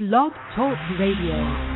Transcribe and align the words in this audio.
Blog 0.00 0.32
Talk 0.56 0.78
Radio. 0.98 1.69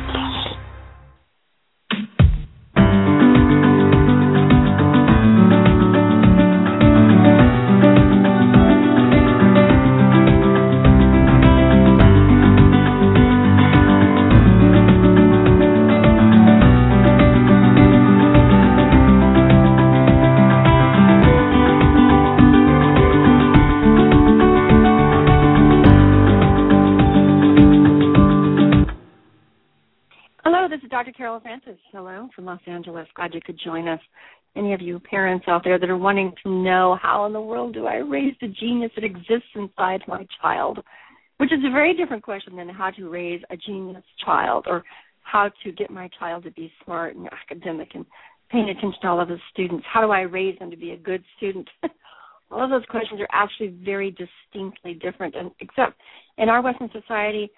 Of 34.75 34.81
you 34.81 34.99
parents 34.99 35.45
out 35.47 35.63
there 35.63 35.79
that 35.79 35.89
are 35.89 35.97
wanting 35.97 36.33
to 36.43 36.49
know 36.49 36.97
how 37.01 37.25
in 37.25 37.33
the 37.33 37.41
world 37.41 37.73
do 37.73 37.87
I 37.87 37.95
raise 37.95 38.35
the 38.39 38.47
genius 38.47 38.91
that 38.95 39.03
exists 39.03 39.49
inside 39.55 40.01
my 40.07 40.27
child, 40.41 40.79
which 41.37 41.51
is 41.51 41.59
a 41.65 41.71
very 41.71 41.95
different 41.95 42.23
question 42.23 42.55
than 42.55 42.69
how 42.69 42.91
to 42.91 43.09
raise 43.09 43.41
a 43.49 43.57
genius 43.57 44.03
child 44.23 44.65
or 44.67 44.83
how 45.23 45.49
to 45.63 45.71
get 45.71 45.89
my 45.89 46.09
child 46.19 46.43
to 46.43 46.51
be 46.51 46.71
smart 46.83 47.15
and 47.15 47.27
academic 47.31 47.89
and 47.95 48.05
paying 48.51 48.69
attention 48.69 48.93
to 49.01 49.07
all 49.07 49.19
of 49.19 49.29
his 49.29 49.39
students. 49.51 49.85
How 49.91 50.01
do 50.01 50.11
I 50.11 50.21
raise 50.21 50.59
them 50.59 50.69
to 50.69 50.77
be 50.77 50.91
a 50.91 50.97
good 50.97 51.23
student? 51.37 51.67
all 52.51 52.63
of 52.63 52.69
those 52.69 52.85
questions 52.89 53.19
are 53.19 53.27
actually 53.31 53.75
very 53.83 54.11
distinctly 54.11 54.93
different, 54.93 55.35
and 55.35 55.51
except 55.59 55.99
in 56.37 56.49
our 56.49 56.61
Western 56.61 56.89
society, 56.91 57.49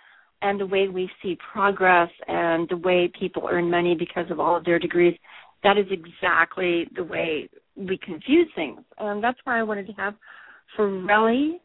and 0.41 0.59
the 0.59 0.65
way 0.65 0.88
we 0.88 1.09
see 1.21 1.38
progress 1.52 2.09
and 2.27 2.70
the 2.70 2.77
way 2.77 3.12
people 3.20 3.48
earn 3.49 3.70
money 3.70 3.95
because 3.98 4.29
of 4.29 4.40
all 4.40 4.55
of 4.55 4.63
their 4.65 4.79
degrees, 4.79 5.18
that 5.63 5.77
is 5.77 5.88
exactly 5.91 6.88
the 6.96 7.04
way 7.04 7.50
we 7.76 7.98
confuse 7.98 8.50
things. 8.55 8.80
And 8.98 9.24
that's 9.24 9.40
why 9.44 9.60
I 9.60 9.63
wanted 9.63 9.88
to 9.88 9.94
have 9.94 10.13
Foreli 10.77 11.60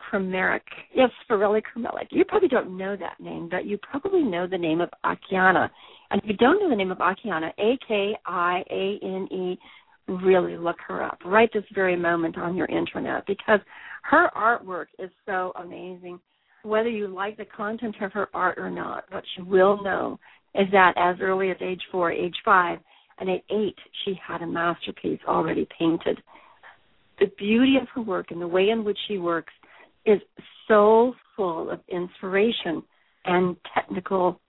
Kramarik. 0.00 0.60
Yes, 0.94 1.10
Foreli 1.30 1.62
Kramarik. 1.62 2.08
You 2.10 2.24
probably 2.24 2.48
don't 2.48 2.76
know 2.76 2.96
that 2.96 3.20
name, 3.20 3.48
but 3.50 3.66
you 3.66 3.78
probably 3.78 4.22
know 4.22 4.46
the 4.46 4.58
name 4.58 4.80
of 4.80 4.90
Akiane. 5.04 5.68
And 6.10 6.22
if 6.22 6.28
you 6.28 6.36
don't 6.36 6.60
know 6.60 6.68
the 6.68 6.76
name 6.76 6.90
of 6.90 6.98
Akiane, 6.98 7.50
A 7.58 7.78
K 7.86 8.16
I 8.26 8.62
A 8.70 8.98
N 9.02 9.28
E, 9.30 9.58
really 10.06 10.56
look 10.56 10.76
her 10.86 11.02
up 11.02 11.18
right 11.24 11.48
this 11.54 11.64
very 11.74 11.96
moment 11.96 12.36
on 12.36 12.54
your 12.54 12.66
internet 12.66 13.26
because 13.26 13.60
her 14.02 14.30
artwork 14.36 14.86
is 14.98 15.08
so 15.24 15.52
amazing 15.56 16.20
whether 16.62 16.88
you 16.88 17.08
like 17.08 17.36
the 17.36 17.44
content 17.44 17.94
of 18.00 18.12
her 18.12 18.28
art 18.34 18.58
or 18.58 18.70
not, 18.70 19.04
what 19.10 19.24
you 19.36 19.44
will 19.44 19.82
know 19.82 20.18
is 20.54 20.66
that 20.72 20.94
as 20.96 21.16
early 21.20 21.50
as 21.50 21.56
age 21.60 21.82
four, 21.90 22.12
age 22.12 22.36
five, 22.44 22.78
and 23.18 23.30
at 23.30 23.42
eight, 23.50 23.76
she 24.04 24.14
had 24.26 24.42
a 24.42 24.46
masterpiece 24.46 25.20
already 25.26 25.66
painted. 25.78 26.20
The 27.20 27.26
beauty 27.38 27.76
of 27.80 27.88
her 27.94 28.02
work 28.02 28.30
and 28.30 28.40
the 28.40 28.48
way 28.48 28.70
in 28.70 28.84
which 28.84 28.98
she 29.06 29.18
works 29.18 29.52
is 30.04 30.20
so 30.68 31.14
full 31.36 31.70
of 31.70 31.80
inspiration 31.88 32.82
and 33.24 33.56
technical 33.74 34.40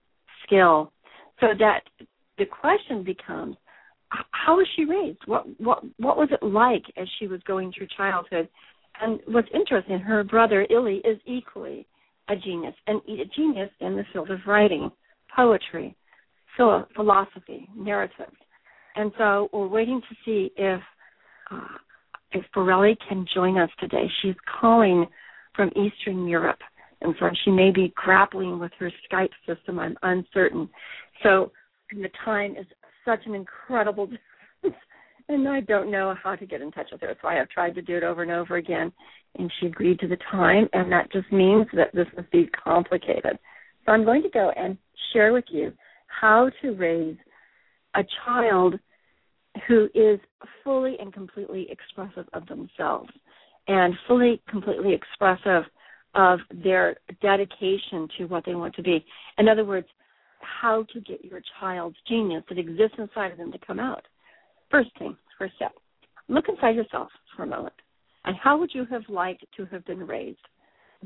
skill, 0.44 0.92
so 1.40 1.48
that 1.58 1.80
the 2.38 2.44
question 2.44 3.02
becomes, 3.02 3.56
how 4.08 4.56
was 4.56 4.66
she 4.76 4.84
raised? 4.84 5.18
What 5.26 5.46
what 5.58 5.82
what 5.98 6.16
was 6.16 6.28
it 6.30 6.44
like 6.44 6.84
as 6.96 7.08
she 7.18 7.26
was 7.26 7.40
going 7.46 7.72
through 7.72 7.88
childhood? 7.96 8.48
And 9.00 9.20
what's 9.26 9.48
interesting, 9.54 9.98
her 9.98 10.24
brother 10.24 10.66
Illia 10.70 11.00
is 11.04 11.18
equally 11.26 11.86
a 12.28 12.36
genius, 12.36 12.74
and 12.86 13.00
a 13.08 13.24
genius 13.36 13.70
in 13.80 13.96
the 13.96 14.04
field 14.12 14.30
of 14.30 14.40
writing, 14.46 14.90
poetry, 15.34 15.96
philosophy, 16.56 17.68
narrative. 17.76 18.32
And 18.96 19.12
so 19.18 19.48
we're 19.52 19.68
waiting 19.68 20.00
to 20.08 20.16
see 20.24 20.52
if 20.56 20.80
uh, 21.50 21.78
if 22.32 22.44
Foreli 22.54 22.96
can 23.08 23.26
join 23.34 23.58
us 23.58 23.70
today. 23.78 24.10
She's 24.22 24.34
calling 24.60 25.06
from 25.54 25.70
Eastern 25.70 26.26
Europe, 26.26 26.58
and 27.02 27.14
so 27.18 27.30
she 27.44 27.50
may 27.50 27.70
be 27.70 27.92
grappling 27.94 28.58
with 28.58 28.72
her 28.78 28.90
Skype 29.10 29.30
system. 29.46 29.78
I'm 29.78 29.96
uncertain. 30.02 30.68
So 31.22 31.52
the 31.90 32.08
time 32.24 32.56
is 32.56 32.66
such 33.04 33.20
an 33.26 33.34
incredible 33.34 34.06
difference, 34.62 34.82
and 35.28 35.48
I 35.48 35.60
don't 35.60 35.90
know 35.90 36.14
how 36.22 36.36
to 36.36 36.46
get 36.46 36.62
in 36.62 36.72
touch 36.72 36.88
with 36.90 37.00
her. 37.02 37.14
So 37.22 37.28
I 37.28 37.34
have 37.34 37.48
tried 37.48 37.74
to 37.76 37.82
do 37.82 37.96
it 37.96 38.02
over 38.02 38.22
and 38.22 38.32
over 38.32 38.56
again, 38.56 38.92
and 39.38 39.52
she 39.60 39.66
agreed 39.66 40.00
to 40.00 40.08
the 40.08 40.18
time, 40.30 40.68
and 40.72 40.90
that 40.90 41.12
just 41.12 41.30
means 41.30 41.66
that 41.74 41.94
this 41.94 42.08
must 42.16 42.30
be 42.32 42.48
complicated. 42.62 43.38
So 43.86 43.92
I'm 43.92 44.04
going 44.04 44.22
to 44.22 44.30
go 44.30 44.50
and 44.56 44.76
share 45.12 45.32
with 45.32 45.44
you 45.48 45.72
how 46.08 46.50
to 46.62 46.70
raise 46.72 47.16
a 47.94 48.02
child 48.24 48.74
who 49.68 49.88
is 49.94 50.20
fully 50.62 50.96
and 51.00 51.12
completely 51.12 51.68
expressive 51.70 52.26
of 52.32 52.46
themselves 52.46 53.10
and 53.68 53.94
fully 54.06 54.42
completely 54.48 54.92
expressive 54.92 55.64
of 56.14 56.40
their 56.62 56.96
dedication 57.22 58.08
to 58.18 58.24
what 58.26 58.44
they 58.44 58.54
want 58.54 58.74
to 58.74 58.82
be. 58.82 59.04
In 59.38 59.48
other 59.48 59.64
words, 59.64 59.86
how 60.40 60.84
to 60.92 61.00
get 61.00 61.24
your 61.24 61.40
child's 61.60 61.96
genius 62.08 62.42
that 62.48 62.58
exists 62.58 62.96
inside 62.98 63.32
of 63.32 63.38
them 63.38 63.52
to 63.52 63.58
come 63.66 63.80
out. 63.80 64.02
First 64.70 64.90
thing, 64.98 65.16
first 65.38 65.54
step, 65.56 65.72
look 66.28 66.48
inside 66.48 66.76
yourself 66.76 67.08
for 67.36 67.44
a 67.44 67.46
moment. 67.46 67.74
And 68.24 68.36
how 68.36 68.58
would 68.58 68.70
you 68.74 68.84
have 68.86 69.02
liked 69.08 69.44
to 69.56 69.66
have 69.66 69.84
been 69.84 70.06
raised 70.06 70.38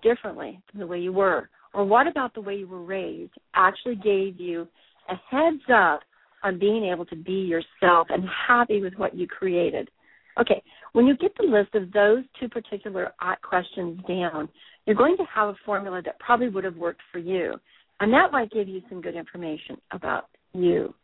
differently 0.02 0.60
than 0.72 0.80
the 0.80 0.86
way 0.86 0.98
you 0.98 1.12
were? 1.12 1.48
Or 1.72 1.84
what 1.84 2.06
about 2.06 2.34
the 2.34 2.40
way 2.40 2.56
you 2.56 2.66
were 2.66 2.82
raised 2.82 3.32
actually 3.54 3.96
gave 3.96 4.40
you 4.40 4.66
a 5.08 5.14
heads 5.30 5.62
up 5.72 6.00
on 6.42 6.58
being 6.58 6.84
able 6.84 7.04
to 7.06 7.16
be 7.16 7.32
yourself 7.32 8.08
and 8.10 8.24
happy 8.48 8.80
with 8.80 8.94
what 8.94 9.14
you 9.14 9.26
created? 9.26 9.88
Okay, 10.40 10.62
when 10.92 11.06
you 11.06 11.16
get 11.16 11.32
the 11.36 11.44
list 11.44 11.74
of 11.74 11.92
those 11.92 12.24
two 12.38 12.48
particular 12.48 13.12
questions 13.42 14.00
down, 14.08 14.48
you're 14.86 14.96
going 14.96 15.16
to 15.16 15.24
have 15.32 15.48
a 15.48 15.56
formula 15.66 16.00
that 16.04 16.18
probably 16.18 16.48
would 16.48 16.64
have 16.64 16.76
worked 16.76 17.02
for 17.12 17.18
you. 17.18 17.54
And 18.00 18.12
that 18.12 18.32
might 18.32 18.50
give 18.50 18.68
you 18.68 18.80
some 18.88 19.02
good 19.02 19.16
information 19.16 19.76
about 19.90 20.28
you. 20.54 20.94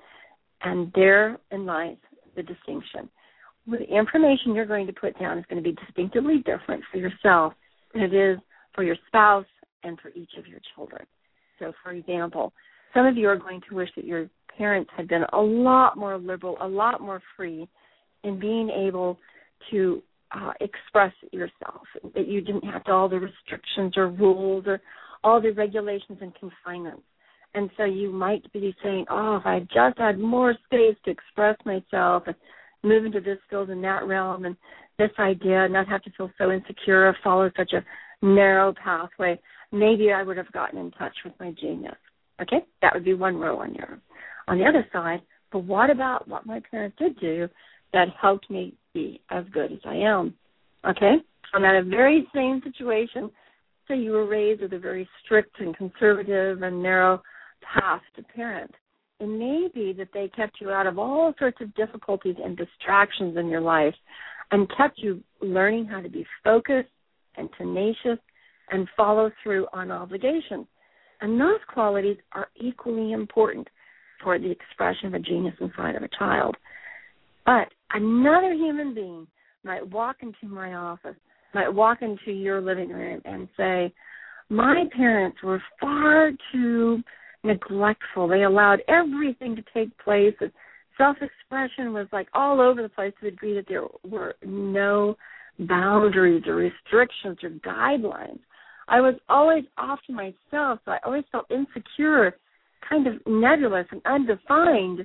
And 0.62 0.91
therein 0.94 1.66
lies 1.66 1.97
the 2.34 2.43
distinction 2.43 3.09
the 3.66 3.83
information 3.84 4.54
you're 4.54 4.66
going 4.66 4.87
to 4.87 4.93
put 4.93 5.19
down 5.19 5.38
is 5.38 5.44
going 5.48 5.62
to 5.62 5.69
be 5.69 5.77
distinctively 5.84 6.38
different 6.38 6.83
for 6.91 6.98
yourself 6.98 7.53
than 7.93 8.03
it 8.03 8.15
is 8.15 8.38
for 8.75 8.84
your 8.84 8.97
spouse 9.09 9.47
and 9.87 9.99
for 10.01 10.11
each 10.11 10.33
of 10.39 10.47
your 10.47 10.61
children. 10.75 11.07
So, 11.59 11.73
for 11.83 11.93
example, 11.93 12.53
some 12.93 13.07
of 13.07 13.17
you 13.17 13.29
are 13.29 13.37
going 13.37 13.61
to 13.69 13.77
wish 13.77 13.89
that 13.97 14.05
your 14.05 14.29
parents 14.57 14.91
had 14.97 15.09
been 15.09 15.25
a 15.33 15.41
lot 15.41 15.97
more 15.97 16.19
liberal, 16.19 16.57
a 16.61 16.69
lot 16.69 17.01
more 17.01 17.23
free 17.37 17.69
in 18.25 18.39
being 18.39 18.71
able 18.71 19.19
to 19.71 20.03
uh, 20.33 20.53
express 20.61 21.13
yourself, 21.33 21.83
that 22.15 22.27
you 22.27 22.41
didn't 22.41 22.65
have 22.65 22.85
to 22.85 22.93
all 22.93 23.09
the 23.09 23.19
restrictions 23.19 23.97
or 23.97 24.09
rules 24.09 24.65
or 24.67 24.81
all 25.23 25.41
the 25.41 25.51
regulations 25.53 26.19
and 26.21 26.33
confinements. 26.35 27.03
And 27.55 27.71
so 27.77 27.85
you 27.85 28.13
might 28.13 28.51
be 28.53 28.75
saying, 28.83 29.07
oh, 29.09 29.37
if 29.37 29.47
I 29.47 29.61
just 29.61 29.99
had 29.99 30.19
more 30.19 30.55
space 30.67 30.97
to 31.05 31.11
express 31.11 31.57
myself 31.65 32.25
and 32.27 32.37
move 32.83 33.07
into 33.07 33.21
this 33.21 33.39
field 33.49 33.71
and 33.71 33.83
that 33.85 34.07
realm 34.07 34.45
and 34.45 34.57
this 34.99 35.11
idea, 35.19 35.69
not 35.69 35.89
have 35.89 36.03
to 36.03 36.11
feel 36.17 36.31
so 36.39 36.51
insecure 36.51 37.07
or 37.09 37.17
follow 37.25 37.51
such 37.57 37.73
a 37.73 37.85
narrow 38.25 38.75
pathway, 38.83 39.39
maybe 39.72 40.12
I 40.12 40.22
would 40.22 40.37
have 40.37 40.50
gotten 40.53 40.78
in 40.78 40.91
touch 40.93 41.15
with 41.25 41.34
my 41.41 41.53
genius. 41.60 41.97
Okay? 42.41 42.65
That 42.82 42.94
would 42.94 43.04
be 43.04 43.15
one 43.15 43.37
row 43.37 43.59
on 43.60 43.75
your 43.75 43.99
on 44.49 44.59
the 44.59 44.65
other 44.65 44.87
side, 44.93 45.22
but 45.50 45.65
what 45.65 45.91
about 45.91 46.28
what 46.28 46.47
my 46.47 46.60
parents 46.71 46.97
did 46.99 47.19
do 47.19 47.49
that 47.93 48.06
helped 48.21 48.49
me 48.49 48.75
be 48.94 49.21
as 49.31 49.44
good 49.53 49.72
as 49.72 49.81
I 49.84 49.97
am? 49.97 50.34
Okay? 50.88 51.15
I'm 51.53 51.65
at 51.65 51.75
a 51.75 51.82
very 51.82 52.27
same 52.32 52.62
situation. 52.62 53.31
So 53.88 53.94
you 53.94 54.12
were 54.12 54.27
raised 54.27 54.62
with 54.62 54.72
a 54.72 54.78
very 54.78 55.09
strict 55.25 55.59
and 55.60 55.77
conservative 55.77 56.62
and 56.62 56.83
narrow 56.83 57.22
path 57.74 58.03
to 58.16 58.22
parent 58.22 58.72
it 59.19 59.27
may 59.27 59.69
be 59.74 59.92
that 59.95 60.09
they 60.12 60.28
kept 60.28 60.60
you 60.60 60.71
out 60.71 60.86
of 60.86 60.98
all 60.98 61.33
sorts 61.39 61.59
of 61.60 61.74
difficulties 61.74 62.36
and 62.42 62.57
distractions 62.57 63.36
in 63.36 63.48
your 63.48 63.60
life 63.60 63.95
and 64.51 64.71
kept 64.77 64.98
you 64.98 65.22
learning 65.41 65.86
how 65.86 66.01
to 66.01 66.09
be 66.09 66.27
focused 66.45 66.89
and 67.36 67.48
tenacious 67.57 68.19
and 68.71 68.89
follow 68.97 69.30
through 69.42 69.66
on 69.72 69.91
obligations. 69.91 70.66
And 71.21 71.41
those 71.41 71.60
qualities 71.72 72.18
are 72.33 72.48
equally 72.57 73.13
important 73.13 73.68
for 74.22 74.39
the 74.39 74.51
expression 74.51 75.09
of 75.09 75.15
a 75.15 75.18
genius 75.18 75.54
inside 75.60 75.95
of 75.95 76.03
a 76.03 76.09
child. 76.18 76.57
But 77.45 77.68
another 77.92 78.53
human 78.53 78.95
being 78.95 79.27
might 79.65 79.89
walk 79.89 80.16
into 80.22 80.53
my 80.53 80.74
office, 80.74 81.16
might 81.54 81.68
walk 81.68 82.03
into 82.03 82.33
your 82.33 82.60
living 82.60 82.91
room 82.91 83.21
and 83.24 83.48
say, 83.57 83.92
My 84.48 84.84
parents 84.95 85.39
were 85.42 85.62
far 85.80 86.33
too 86.53 87.03
neglectful. 87.45 88.28
They 88.28 88.42
allowed 88.42 88.80
everything 88.89 89.57
to 89.57 89.65
take 89.72 89.97
place. 89.98 90.34
Self 90.98 91.16
expression 91.21 91.92
was 91.92 92.07
like 92.12 92.28
all 92.34 92.60
over 92.60 92.83
the 92.83 92.89
place 92.89 93.12
to 93.21 93.27
the 93.27 93.30
degree 93.30 93.54
that 93.54 93.66
there 93.69 93.84
were 94.09 94.34
no 94.45 95.16
boundaries 95.59 96.42
or 96.47 96.57
restrictions 96.57 97.39
or 97.42 97.51
guidelines 97.51 98.41
I 98.88 99.00
was 99.00 99.15
always 99.28 99.65
off 99.77 99.98
to 100.06 100.12
myself, 100.12 100.78
so 100.84 100.92
I 100.92 100.98
always 101.04 101.24
felt 101.33 101.50
insecure, 101.50 102.36
kind 102.88 103.06
of 103.06 103.15
nebulous 103.27 103.86
and 103.91 104.00
undefined, 104.04 105.04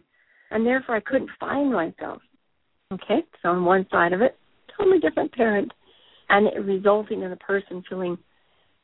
and 0.51 0.65
therefore 0.65 0.95
I 0.95 0.99
couldn't 0.99 1.31
find 1.39 1.71
myself. 1.71 2.21
Okay, 2.93 3.23
so 3.41 3.49
on 3.49 3.65
one 3.65 3.87
side 3.89 4.13
of 4.13 4.21
it, 4.21 4.37
totally 4.77 4.99
different 4.99 5.33
parent, 5.33 5.71
and 6.29 6.47
it 6.47 6.59
resulting 6.59 7.21
in 7.23 7.31
a 7.31 7.37
person 7.37 7.83
feeling 7.89 8.17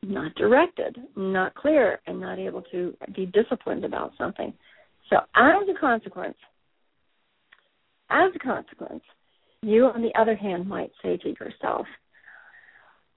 not 0.02 0.34
directed, 0.34 0.96
not 1.16 1.54
clear, 1.54 2.00
and 2.06 2.20
not 2.20 2.38
able 2.38 2.62
to 2.72 2.94
be 3.14 3.26
disciplined 3.26 3.84
about 3.84 4.12
something. 4.16 4.52
So 5.10 5.16
as 5.34 5.68
a 5.68 5.78
consequence, 5.78 6.36
as 8.10 8.30
a 8.34 8.38
consequence, 8.38 9.02
you 9.62 9.86
on 9.86 10.02
the 10.02 10.18
other 10.18 10.36
hand 10.36 10.68
might 10.68 10.92
say 11.02 11.16
to 11.18 11.28
yourself, 11.30 11.86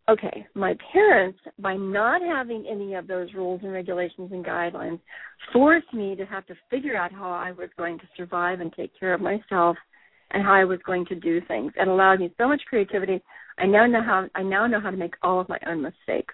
okay, 0.10 0.46
my 0.56 0.76
parents, 0.92 1.40
by 1.60 1.76
not 1.76 2.22
having 2.22 2.66
any 2.70 2.96
of 2.96 3.08
those 3.08 3.34
rules 3.34 3.62
and 3.64 3.72
regulations 3.72 4.32
and 4.32 4.46
guidelines, 4.46 5.00
forced 5.54 5.94
me 5.94 6.16
to 6.16 6.26
have 6.26 6.46
to 6.48 6.56
figure 6.70 6.96
out 6.96 7.12
how 7.12 7.32
I 7.32 7.52
was 7.52 7.70
going 7.78 7.98
to 8.00 8.06
survive 8.18 8.60
and 8.60 8.74
take 8.74 8.92
care 9.00 9.14
of 9.14 9.22
myself 9.22 9.78
and 10.32 10.44
how 10.44 10.54
I 10.54 10.64
was 10.64 10.80
going 10.86 11.06
to 11.08 11.16
do 11.16 11.42
things. 11.48 11.72
It 11.76 11.88
allowed 11.88 12.20
me 12.20 12.34
so 12.38 12.48
much 12.48 12.62
creativity. 12.68 13.22
I 13.58 13.66
now 13.66 13.86
know 13.86 14.02
how 14.02 14.28
I 14.34 14.44
now 14.44 14.68
know 14.68 14.80
how 14.80 14.92
to 14.92 14.98
make 14.98 15.16
all 15.22 15.40
of 15.40 15.50
my 15.50 15.60
own 15.68 15.82
mistakes. 15.82 16.34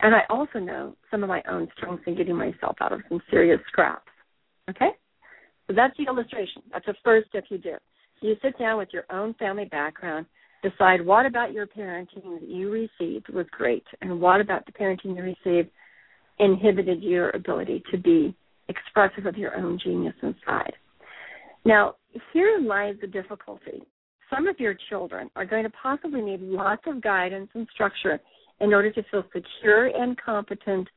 And 0.00 0.14
I 0.14 0.22
also 0.28 0.58
know 0.58 0.96
some 1.10 1.22
of 1.22 1.28
my 1.28 1.42
own 1.48 1.68
strengths 1.76 2.04
in 2.06 2.16
getting 2.16 2.36
myself 2.36 2.76
out 2.80 2.92
of 2.92 3.00
some 3.08 3.20
serious 3.30 3.60
scraps. 3.68 4.10
Okay? 4.68 4.90
So 5.66 5.74
that's 5.74 5.96
the 5.96 6.04
illustration. 6.04 6.62
That's 6.72 6.86
the 6.86 6.94
first 7.04 7.28
step 7.28 7.44
you 7.48 7.58
do. 7.58 7.76
You 8.20 8.36
sit 8.42 8.58
down 8.58 8.78
with 8.78 8.88
your 8.92 9.04
own 9.10 9.34
family 9.34 9.66
background, 9.66 10.26
decide 10.68 11.04
what 11.04 11.26
about 11.26 11.52
your 11.52 11.66
parenting 11.66 12.40
that 12.40 12.48
you 12.48 12.70
received 12.70 13.28
was 13.28 13.46
great, 13.50 13.84
and 14.00 14.20
what 14.20 14.40
about 14.40 14.64
the 14.66 14.72
parenting 14.72 15.16
you 15.16 15.22
received 15.22 15.70
inhibited 16.38 17.02
your 17.02 17.30
ability 17.30 17.82
to 17.90 17.98
be 17.98 18.34
expressive 18.68 19.26
of 19.26 19.36
your 19.36 19.54
own 19.56 19.78
genius 19.82 20.14
inside. 20.22 20.72
Now, 21.64 21.96
here 22.32 22.58
lies 22.60 22.96
the 23.00 23.06
difficulty. 23.06 23.82
Some 24.34 24.48
of 24.48 24.58
your 24.58 24.74
children 24.88 25.30
are 25.36 25.44
going 25.44 25.64
to 25.64 25.70
possibly 25.70 26.22
need 26.22 26.40
lots 26.40 26.82
of 26.86 27.02
guidance 27.02 27.50
and 27.54 27.68
structure 27.72 28.20
in 28.60 28.72
order 28.72 28.90
to 28.90 29.02
feel 29.10 29.24
secure 29.32 29.86
and 29.86 30.16
competent 30.20 30.88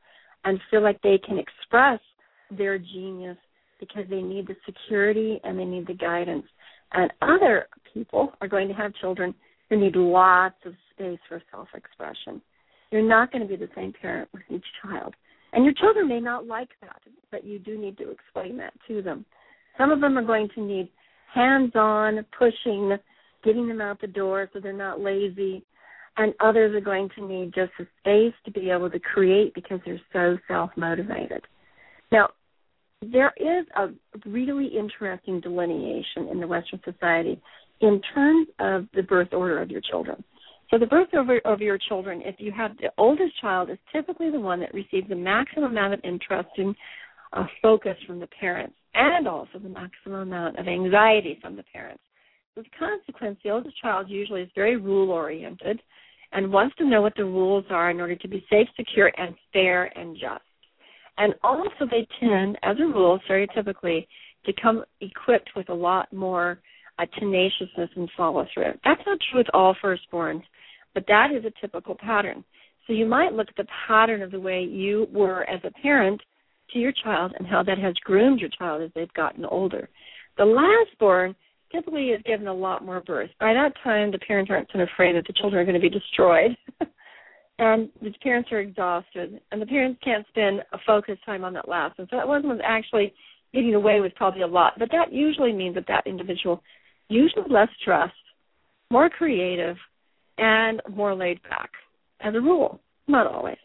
and 0.44 0.58
feel 0.70 0.82
like 0.82 1.00
they 1.02 1.18
can 1.18 1.38
express 1.38 2.00
their 2.50 2.78
genius 2.78 3.36
because 3.78 4.04
they 4.08 4.22
need 4.22 4.46
the 4.46 4.56
security 4.66 5.40
and 5.44 5.58
they 5.58 5.64
need 5.64 5.86
the 5.86 5.94
guidance. 5.94 6.46
And 6.92 7.12
other 7.20 7.68
people 7.92 8.32
are 8.40 8.48
going 8.48 8.68
to 8.68 8.74
have 8.74 8.94
children 8.94 9.34
who 9.68 9.76
need 9.76 9.96
lots 9.96 10.56
of 10.64 10.74
space 10.94 11.18
for 11.28 11.42
self 11.50 11.68
expression. 11.74 12.40
You're 12.90 13.02
not 13.02 13.30
going 13.30 13.42
to 13.42 13.48
be 13.48 13.56
the 13.56 13.70
same 13.74 13.92
parent 14.00 14.28
with 14.32 14.42
each 14.50 14.64
child. 14.82 15.14
And 15.52 15.64
your 15.64 15.74
children 15.74 16.08
may 16.08 16.20
not 16.20 16.46
like 16.46 16.68
that, 16.80 17.00
but 17.30 17.44
you 17.44 17.58
do 17.58 17.78
need 17.78 17.96
to 17.98 18.10
explain 18.10 18.56
that 18.58 18.74
to 18.88 19.02
them. 19.02 19.24
Some 19.76 19.90
of 19.90 20.00
them 20.00 20.18
are 20.18 20.24
going 20.24 20.48
to 20.54 20.60
need 20.60 20.90
hands 21.32 21.72
on, 21.74 22.24
pushing, 22.38 22.96
getting 23.44 23.68
them 23.68 23.80
out 23.80 24.00
the 24.00 24.06
door 24.06 24.48
so 24.52 24.60
they're 24.60 24.72
not 24.72 25.00
lazy. 25.00 25.64
And 26.16 26.34
others 26.40 26.74
are 26.74 26.84
going 26.84 27.08
to 27.16 27.26
need 27.26 27.54
just 27.54 27.70
a 27.78 27.84
space 28.00 28.34
to 28.44 28.50
be 28.50 28.70
able 28.70 28.90
to 28.90 28.98
create 28.98 29.54
because 29.54 29.78
they're 29.84 30.00
so 30.12 30.36
self 30.48 30.70
motivated. 30.76 31.42
Now, 32.10 32.30
there 33.00 33.32
is 33.36 33.66
a 33.76 33.88
really 34.28 34.66
interesting 34.66 35.40
delineation 35.40 36.28
in 36.30 36.40
the 36.40 36.46
Western 36.48 36.80
society 36.84 37.40
in 37.80 38.00
terms 38.14 38.48
of 38.58 38.86
the 38.94 39.02
birth 39.02 39.32
order 39.32 39.60
of 39.60 39.70
your 39.70 39.80
children. 39.80 40.22
So 40.70 40.78
the 40.78 40.86
birth 40.86 41.08
order 41.12 41.40
of 41.44 41.60
your 41.60 41.78
children, 41.78 42.22
if 42.24 42.36
you 42.38 42.52
have 42.52 42.76
the 42.78 42.90
oldest 42.98 43.40
child, 43.40 43.70
is 43.70 43.78
typically 43.92 44.30
the 44.30 44.40
one 44.40 44.60
that 44.60 44.74
receives 44.74 45.08
the 45.08 45.14
maximum 45.14 45.70
amount 45.70 45.94
of 45.94 46.00
interest 46.04 46.50
and 46.58 46.74
uh, 47.32 47.46
focus 47.62 47.96
from 48.06 48.20
the 48.20 48.28
parents, 48.40 48.74
and 48.94 49.26
also 49.26 49.58
the 49.62 49.68
maximum 49.68 50.20
amount 50.20 50.58
of 50.58 50.68
anxiety 50.68 51.38
from 51.40 51.56
the 51.56 51.64
parents. 51.72 52.02
As 52.58 52.64
a 52.64 52.78
consequence, 52.78 53.38
the 53.44 53.50
oldest 53.50 53.80
child 53.80 54.10
usually 54.10 54.42
is 54.42 54.50
very 54.54 54.76
rule 54.76 55.10
oriented 55.10 55.80
and 56.32 56.52
wants 56.52 56.76
to 56.76 56.84
know 56.84 57.00
what 57.00 57.14
the 57.16 57.24
rules 57.24 57.64
are 57.70 57.90
in 57.90 58.00
order 58.00 58.16
to 58.16 58.28
be 58.28 58.44
safe, 58.50 58.68
secure, 58.76 59.12
and 59.16 59.34
fair 59.52 59.84
and 59.98 60.16
just. 60.16 60.42
And 61.16 61.34
also, 61.42 61.86
they 61.90 62.06
tend, 62.20 62.58
as 62.62 62.76
a 62.78 62.86
rule, 62.86 63.18
stereotypically, 63.28 64.06
to 64.44 64.52
come 64.60 64.84
equipped 65.00 65.50
with 65.56 65.68
a 65.68 65.74
lot 65.74 66.12
more 66.12 66.60
uh, 66.98 67.06
tenaciousness 67.18 67.90
and 67.96 68.10
follow 68.16 68.46
through. 68.52 68.72
That's 68.84 69.00
not 69.06 69.18
true 69.30 69.40
with 69.40 69.46
all 69.54 69.76
firstborns, 69.82 70.42
but 70.94 71.04
that 71.08 71.30
is 71.32 71.44
a 71.44 71.60
typical 71.60 71.94
pattern. 71.94 72.44
So 72.86 72.92
you 72.92 73.06
might 73.06 73.34
look 73.34 73.48
at 73.48 73.56
the 73.56 73.66
pattern 73.86 74.22
of 74.22 74.30
the 74.30 74.40
way 74.40 74.62
you 74.62 75.06
were 75.12 75.48
as 75.48 75.60
a 75.64 75.70
parent 75.82 76.20
to 76.72 76.78
your 76.78 76.92
child 77.04 77.32
and 77.38 77.46
how 77.46 77.62
that 77.62 77.78
has 77.78 77.94
groomed 78.04 78.40
your 78.40 78.50
child 78.50 78.82
as 78.82 78.90
they've 78.94 79.12
gotten 79.14 79.44
older. 79.44 79.88
The 80.36 80.44
last 80.44 80.98
born 80.98 81.34
typically 81.72 82.08
is 82.08 82.22
given 82.24 82.46
a 82.46 82.54
lot 82.54 82.84
more 82.84 83.00
birth. 83.00 83.30
By 83.40 83.52
that 83.52 83.72
time, 83.84 84.10
the 84.10 84.18
parents 84.18 84.50
aren't 84.50 84.68
so 84.72 84.80
afraid 84.80 85.16
that 85.16 85.26
the 85.26 85.34
children 85.34 85.60
are 85.60 85.64
going 85.64 85.80
to 85.80 85.80
be 85.80 85.90
destroyed. 85.90 86.56
and 87.58 87.88
the 88.00 88.12
parents 88.22 88.50
are 88.52 88.60
exhausted, 88.60 89.40
and 89.50 89.60
the 89.60 89.66
parents 89.66 90.00
can't 90.02 90.26
spend 90.28 90.60
a 90.72 90.78
focus 90.86 91.18
time 91.26 91.44
on 91.44 91.52
that 91.54 91.68
last 91.68 91.98
one. 91.98 92.08
So 92.10 92.16
that 92.16 92.28
one 92.28 92.48
was 92.48 92.60
actually 92.64 93.12
getting 93.52 93.74
away 93.74 94.00
with 94.00 94.14
probably 94.14 94.42
a 94.42 94.46
lot, 94.46 94.74
but 94.78 94.90
that 94.92 95.12
usually 95.12 95.52
means 95.52 95.74
that 95.74 95.86
that 95.88 96.06
individual, 96.06 96.62
usually 97.08 97.44
less 97.50 97.68
stressed, 97.80 98.12
more 98.90 99.08
creative, 99.08 99.76
and 100.38 100.80
more 100.90 101.14
laid 101.14 101.42
back, 101.42 101.70
as 102.20 102.34
a 102.34 102.40
rule. 102.40 102.80
Not 103.06 103.26
always, 103.26 103.56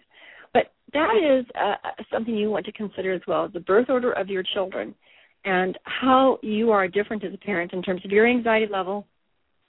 but 0.53 0.71
that 0.93 1.15
is 1.17 1.45
uh, 1.59 1.75
something 2.11 2.35
you 2.35 2.49
want 2.49 2.65
to 2.65 2.71
consider 2.71 3.13
as 3.13 3.21
well: 3.27 3.49
the 3.49 3.59
birth 3.59 3.89
order 3.89 4.13
of 4.13 4.29
your 4.29 4.43
children, 4.53 4.95
and 5.45 5.77
how 5.83 6.39
you 6.41 6.71
are 6.71 6.87
different 6.87 7.23
as 7.23 7.33
a 7.33 7.37
parent 7.37 7.73
in 7.73 7.81
terms 7.81 8.03
of 8.05 8.11
your 8.11 8.27
anxiety 8.27 8.67
level, 8.71 9.05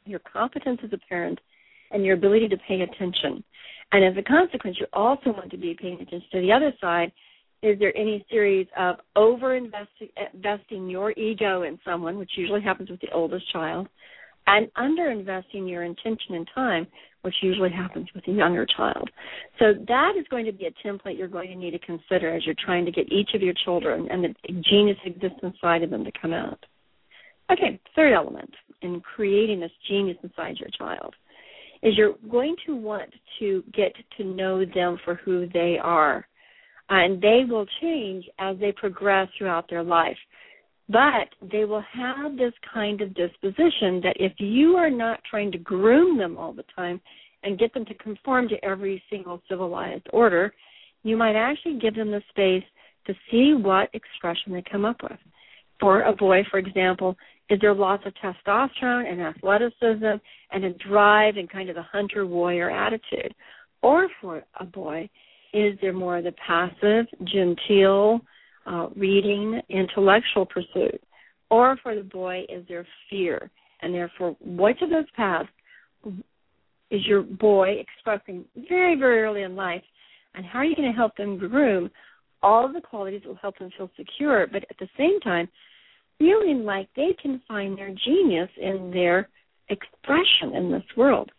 your 0.05 0.21
competence 0.21 0.81
as 0.85 0.93
a 0.93 0.99
parent, 1.09 1.41
and 1.91 2.05
your 2.05 2.15
ability 2.15 2.49
to 2.49 2.57
pay 2.69 2.81
attention. 2.83 3.43
And 3.93 4.05
as 4.05 4.17
a 4.17 4.23
consequence, 4.23 4.77
you 4.81 4.87
also 4.93 5.31
want 5.31 5.51
to 5.51 5.57
be 5.57 5.77
paying 5.81 5.95
attention 5.95 6.29
to 6.33 6.41
the 6.41 6.53
other 6.53 6.73
side. 6.81 7.13
Is 7.65 7.79
there 7.79 7.97
any 7.97 8.25
series 8.31 8.67
of 8.77 8.97
over 9.17 9.57
investing 9.57 10.91
your 10.91 11.13
ego 11.13 11.63
in 11.63 11.79
someone, 11.83 12.19
which 12.19 12.33
usually 12.37 12.61
happens 12.61 12.91
with 12.91 13.01
the 13.01 13.11
oldest 13.11 13.51
child, 13.51 13.89
and 14.47 14.71
under 14.77 15.11
investing 15.11 15.67
your 15.67 15.83
intention 15.83 16.35
and 16.35 16.47
time, 16.55 16.87
which 17.23 17.37
usually 17.41 17.71
happens 17.71 18.07
with 18.15 18.23
the 18.27 18.33
younger 18.33 18.67
child. 18.77 19.09
So 19.59 19.73
that 19.89 20.13
is 20.19 20.27
going 20.29 20.45
to 20.45 20.53
be 20.53 20.67
a 20.67 20.87
template 20.87 21.17
you're 21.17 21.27
going 21.27 21.49
to 21.49 21.57
need 21.57 21.71
to 21.71 21.79
consider 21.79 22.35
as 22.37 22.45
you're 22.45 22.55
trying 22.63 22.85
to 22.85 22.93
get 22.93 23.11
each 23.11 23.31
of 23.35 23.41
your 23.41 23.55
children 23.65 24.09
and 24.11 24.23
the 24.23 24.35
genius 24.71 24.99
existence 25.07 25.57
side 25.63 25.83
of 25.83 25.89
them 25.89 26.05
to 26.05 26.13
come 26.21 26.35
out. 26.35 26.63
Okay, 27.51 27.81
third 27.97 28.13
element 28.13 28.51
in 28.83 29.01
creating 29.01 29.61
this 29.61 29.73
genius 29.89 30.19
inside 30.23 30.57
your 30.59 30.69
child 30.79 31.15
is 31.83 31.97
you're 31.97 32.17
going 32.31 32.57
to 32.67 32.77
want 32.77 33.11
to 33.39 33.65
get 33.73 33.95
to 34.19 34.25
know 34.25 34.67
them 34.67 34.99
for 35.07 35.15
who 35.15 35.49
they 35.55 35.79
are. 35.83 36.27
Uh, 36.91 36.95
and 36.97 37.21
they 37.23 37.43
will 37.49 37.67
change 37.81 38.25
as 38.39 38.57
they 38.59 38.73
progress 38.73 39.29
throughout 39.39 39.69
their 39.71 39.83
life. 39.83 40.17
But 40.89 41.29
they 41.51 41.65
will 41.65 41.85
have 41.93 42.37
this 42.37 42.53
kind 42.73 43.01
of 43.01 43.15
disposition 43.15 44.01
that 44.03 44.17
if 44.17 44.33
you 44.39 44.77
are 44.77 44.91
not 44.91 45.21
trying 45.29 45.51
to 45.53 45.59
groom 45.59 46.19
them 46.19 46.37
all 46.37 46.53
the 46.53 46.65
time 46.77 47.01
and 47.43 47.59
get 47.59 47.73
them 47.73 47.87
to 47.87 47.95
conform 47.95 48.49
to 48.49 48.63
every 48.65 49.03
single 49.09 49.41
civilized 49.49 50.07
order, 50.13 50.53
you 51.03 51.17
might 51.17 51.37
actually 51.37 51.79
give 51.79 51.95
them 51.95 52.11
the 52.11 52.23
space 52.29 52.65
to 53.07 53.15
see 53.31 53.55
what 53.55 53.89
expression 53.95 54.53
they 54.53 54.63
come 54.71 54.85
up 54.85 55.03
with. 55.03 55.19
For 55.81 56.03
a 56.03 56.13
boy, 56.15 56.43
for 56.51 56.59
example, 56.59 57.17
is 57.51 57.59
there 57.61 57.75
lots 57.75 58.05
of 58.07 58.15
testosterone 58.15 59.11
and 59.11 59.21
athleticism 59.21 60.19
and 60.51 60.65
a 60.65 60.73
drive 60.89 61.37
and 61.37 61.51
kind 61.51 61.69
of 61.69 61.77
a 61.77 61.83
hunter 61.83 62.27
warrior 62.27 62.71
attitude? 62.71 63.35
Or 63.83 64.09
for 64.21 64.43
a 64.61 64.65
boy, 64.65 65.11
is 65.55 65.79
there 65.81 65.93
more 65.93 66.19
of 66.19 66.25
the 66.25 66.33
passive, 66.33 67.07
genteel, 67.23 68.21
uh, 68.67 68.89
reading, 68.97 69.61
intellectual 69.71 70.45
pursuit? 70.45 71.01
Or 71.49 71.79
for 71.83 71.95
the 71.95 72.03
boy, 72.03 72.45
is 72.49 72.65
there 72.69 72.87
fear? 73.09 73.51
And 73.81 73.95
therefore, 73.95 74.37
which 74.41 74.83
of 74.83 74.91
those 74.91 75.11
paths 75.15 75.49
is 76.91 77.07
your 77.07 77.23
boy 77.23 77.77
expressing 77.79 78.45
very, 78.69 78.97
very 78.97 79.23
early 79.23 79.43
in 79.43 79.55
life? 79.55 79.83
And 80.35 80.45
how 80.45 80.59
are 80.59 80.65
you 80.65 80.75
going 80.75 80.91
to 80.91 80.97
help 80.97 81.17
them 81.17 81.39
groom 81.39 81.91
all 82.43 82.71
the 82.71 82.81
qualities 82.81 83.23
that 83.23 83.29
will 83.29 83.37
help 83.37 83.59
them 83.59 83.71
feel 83.77 83.91
secure, 83.97 84.47
but 84.47 84.65
at 84.69 84.77
the 84.79 84.89
same 84.99 85.19
time, 85.21 85.49
feeling 86.19 86.65
like 86.65 86.89
they 86.95 87.17
can 87.21 87.41
find 87.49 87.79
their 87.79 87.95
genius 88.05 88.51
in 88.61 88.91
their 88.93 89.29
expression 89.71 90.55
in 90.55 90.71
this 90.71 90.83
world. 90.97 91.31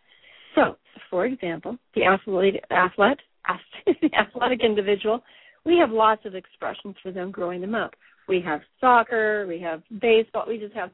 So, 0.54 0.76
for 1.10 1.26
example, 1.26 1.78
the 1.94 2.04
athlete, 2.04 2.56
athlete, 2.70 3.20
athletic 4.18 4.60
individual, 4.62 5.22
we 5.64 5.76
have 5.78 5.90
lots 5.90 6.24
of 6.24 6.34
expressions 6.34 6.94
for 7.02 7.10
them 7.10 7.30
growing 7.30 7.60
them 7.60 7.74
up. 7.74 7.94
We 8.28 8.40
have 8.42 8.60
soccer, 8.80 9.46
we 9.46 9.60
have 9.60 9.82
baseball, 10.00 10.44
we 10.48 10.58
just 10.58 10.74
have 10.74 10.90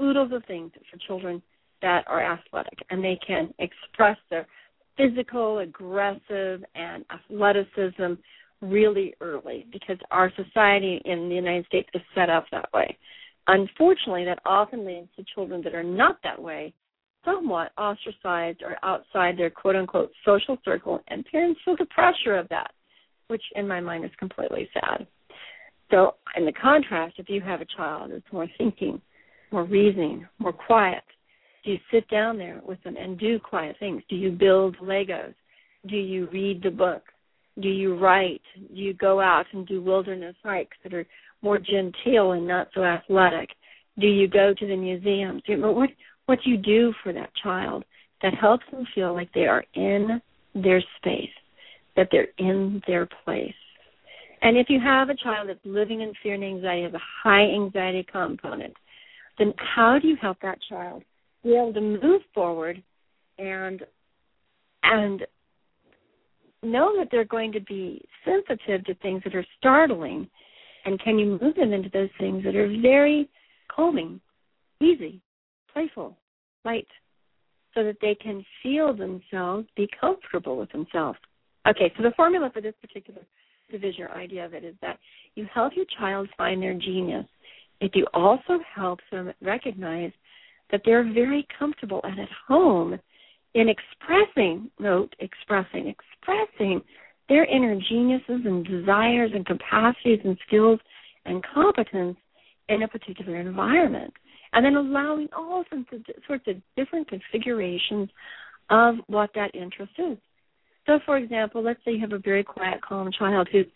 oodles 0.00 0.32
of 0.32 0.44
things 0.46 0.72
for 0.90 0.98
children 1.06 1.42
that 1.82 2.04
are 2.06 2.22
athletic 2.22 2.78
and 2.90 3.02
they 3.02 3.18
can 3.26 3.52
express 3.58 4.16
their 4.30 4.46
physical, 4.96 5.58
aggressive, 5.58 6.64
and 6.74 7.04
athleticism 7.10 8.14
really 8.62 9.14
early 9.20 9.66
because 9.72 9.98
our 10.10 10.32
society 10.36 11.00
in 11.04 11.28
the 11.28 11.34
United 11.34 11.66
States 11.66 11.88
is 11.94 12.00
set 12.14 12.30
up 12.30 12.46
that 12.50 12.72
way. 12.72 12.96
Unfortunately, 13.48 14.24
that 14.24 14.40
often 14.44 14.86
leads 14.86 15.08
to 15.16 15.24
children 15.34 15.62
that 15.62 15.74
are 15.74 15.84
not 15.84 16.18
that 16.24 16.40
way 16.40 16.72
somewhat 17.26 17.72
ostracized 17.76 18.62
or 18.62 18.76
outside 18.82 19.36
their 19.36 19.50
quote 19.50 19.76
unquote 19.76 20.10
social 20.24 20.56
circle, 20.64 21.02
and 21.08 21.26
parents 21.26 21.60
feel 21.64 21.76
the 21.78 21.84
pressure 21.86 22.36
of 22.36 22.48
that, 22.48 22.70
which 23.28 23.42
in 23.54 23.68
my 23.68 23.80
mind 23.80 24.06
is 24.06 24.10
completely 24.18 24.70
sad. 24.72 25.06
So, 25.90 26.14
in 26.36 26.46
the 26.46 26.52
contrast, 26.52 27.16
if 27.18 27.28
you 27.28 27.40
have 27.42 27.60
a 27.60 27.66
child 27.76 28.10
that's 28.12 28.32
more 28.32 28.48
thinking, 28.56 29.00
more 29.52 29.64
reasoning, 29.64 30.26
more 30.38 30.52
quiet, 30.52 31.02
do 31.64 31.72
you 31.72 31.78
sit 31.92 32.08
down 32.08 32.38
there 32.38 32.60
with 32.64 32.82
them 32.84 32.96
and 32.96 33.18
do 33.18 33.38
quiet 33.38 33.76
things? 33.78 34.02
Do 34.08 34.16
you 34.16 34.30
build 34.30 34.76
Legos? 34.78 35.34
Do 35.88 35.96
you 35.96 36.28
read 36.32 36.62
the 36.62 36.70
book? 36.70 37.02
Do 37.60 37.68
you 37.68 37.96
write? 37.96 38.42
Do 38.56 38.80
you 38.80 38.94
go 38.94 39.20
out 39.20 39.46
and 39.52 39.66
do 39.66 39.82
wilderness 39.82 40.36
hikes 40.44 40.76
that 40.82 40.94
are 40.94 41.06
more 41.42 41.58
genteel 41.58 42.32
and 42.32 42.46
not 42.46 42.68
so 42.74 42.84
athletic? 42.84 43.48
Do 43.98 44.06
you 44.06 44.28
go 44.28 44.52
to 44.58 44.66
the 44.66 44.76
museums? 44.76 45.42
What 45.48 45.90
what 46.26 46.38
you 46.44 46.56
do 46.56 46.92
for 47.02 47.12
that 47.12 47.30
child 47.42 47.84
that 48.22 48.34
helps 48.34 48.64
them 48.70 48.86
feel 48.94 49.14
like 49.14 49.32
they 49.32 49.46
are 49.46 49.64
in 49.74 50.20
their 50.54 50.82
space, 50.96 51.30
that 51.96 52.08
they're 52.10 52.28
in 52.38 52.82
their 52.86 53.08
place. 53.24 53.54
And 54.42 54.56
if 54.56 54.66
you 54.68 54.78
have 54.82 55.08
a 55.08 55.16
child 55.16 55.48
that's 55.48 55.60
living 55.64 56.02
in 56.02 56.12
fear 56.22 56.34
and 56.34 56.44
anxiety, 56.44 56.82
has 56.82 56.94
a 56.94 57.00
high 57.22 57.44
anxiety 57.44 58.06
component, 58.10 58.74
then 59.38 59.52
how 59.58 59.98
do 60.00 60.08
you 60.08 60.16
help 60.20 60.38
that 60.42 60.58
child 60.68 61.02
be 61.42 61.54
able 61.54 61.72
to 61.74 61.80
move 61.80 62.22
forward 62.34 62.82
and 63.38 63.82
and 64.82 65.22
know 66.62 66.96
that 66.98 67.08
they're 67.10 67.24
going 67.24 67.52
to 67.52 67.60
be 67.60 68.02
sensitive 68.24 68.84
to 68.84 68.94
things 68.96 69.22
that 69.24 69.34
are 69.34 69.46
startling 69.58 70.28
and 70.86 71.00
can 71.00 71.18
you 71.18 71.38
move 71.42 71.56
them 71.56 71.72
into 71.72 71.90
those 71.90 72.08
things 72.18 72.44
that 72.44 72.54
are 72.54 72.68
very 72.80 73.28
calming, 73.74 74.20
easy, 74.80 75.20
playful, 75.76 76.16
light, 76.64 76.88
so 77.74 77.84
that 77.84 77.98
they 78.00 78.14
can 78.14 78.42
feel 78.62 78.96
themselves, 78.96 79.68
be 79.76 79.86
comfortable 80.00 80.56
with 80.56 80.72
themselves. 80.72 81.18
Okay, 81.68 81.92
so 81.96 82.02
the 82.02 82.12
formula 82.16 82.50
for 82.50 82.62
this 82.62 82.72
particular 82.80 83.20
division 83.70 84.06
idea 84.14 84.46
of 84.46 84.54
it 84.54 84.64
is 84.64 84.74
that 84.80 84.98
you 85.34 85.46
help 85.52 85.74
your 85.76 85.84
child 85.98 86.28
find 86.38 86.62
their 86.62 86.72
genius 86.72 87.26
if 87.80 87.92
you 87.94 88.06
also 88.14 88.58
help 88.74 89.00
them 89.10 89.32
recognize 89.42 90.12
that 90.70 90.80
they're 90.84 91.12
very 91.12 91.46
comfortable 91.58 92.00
and 92.04 92.18
at 92.18 92.28
home 92.48 92.98
in 93.54 93.68
expressing, 93.68 94.70
note, 94.78 95.14
expressing, 95.18 95.88
expressing 95.88 96.80
their 97.28 97.44
inner 97.44 97.78
geniuses 97.88 98.40
and 98.44 98.66
desires 98.66 99.32
and 99.34 99.44
capacities 99.44 100.20
and 100.24 100.38
skills 100.46 100.80
and 101.26 101.44
competence 101.52 102.16
in 102.68 102.82
a 102.82 102.88
particular 102.88 103.36
environment. 103.36 104.12
And 104.56 104.64
then 104.64 104.74
allowing 104.74 105.28
all 105.36 105.64
sorts 106.26 106.46
of 106.48 106.56
different 106.76 107.08
configurations 107.08 108.08
of 108.70 108.94
what 109.06 109.28
that 109.34 109.54
interest 109.54 109.92
is. 109.98 110.16
So, 110.86 110.98
for 111.04 111.18
example, 111.18 111.62
let's 111.62 111.78
say 111.84 111.92
you 111.92 112.00
have 112.00 112.12
a 112.12 112.18
very 112.18 112.42
quiet, 112.42 112.80
calm 112.80 113.10
child 113.12 113.48
who's 113.52 113.66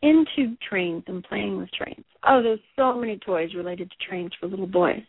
into 0.00 0.56
trains 0.66 1.04
and 1.06 1.22
playing 1.22 1.58
with 1.58 1.70
trains. 1.72 2.06
Oh, 2.26 2.42
there's 2.42 2.60
so 2.76 2.94
many 2.94 3.18
toys 3.18 3.54
related 3.54 3.90
to 3.90 4.08
trains 4.08 4.30
for 4.40 4.46
little 4.46 4.66
boys. 4.66 5.02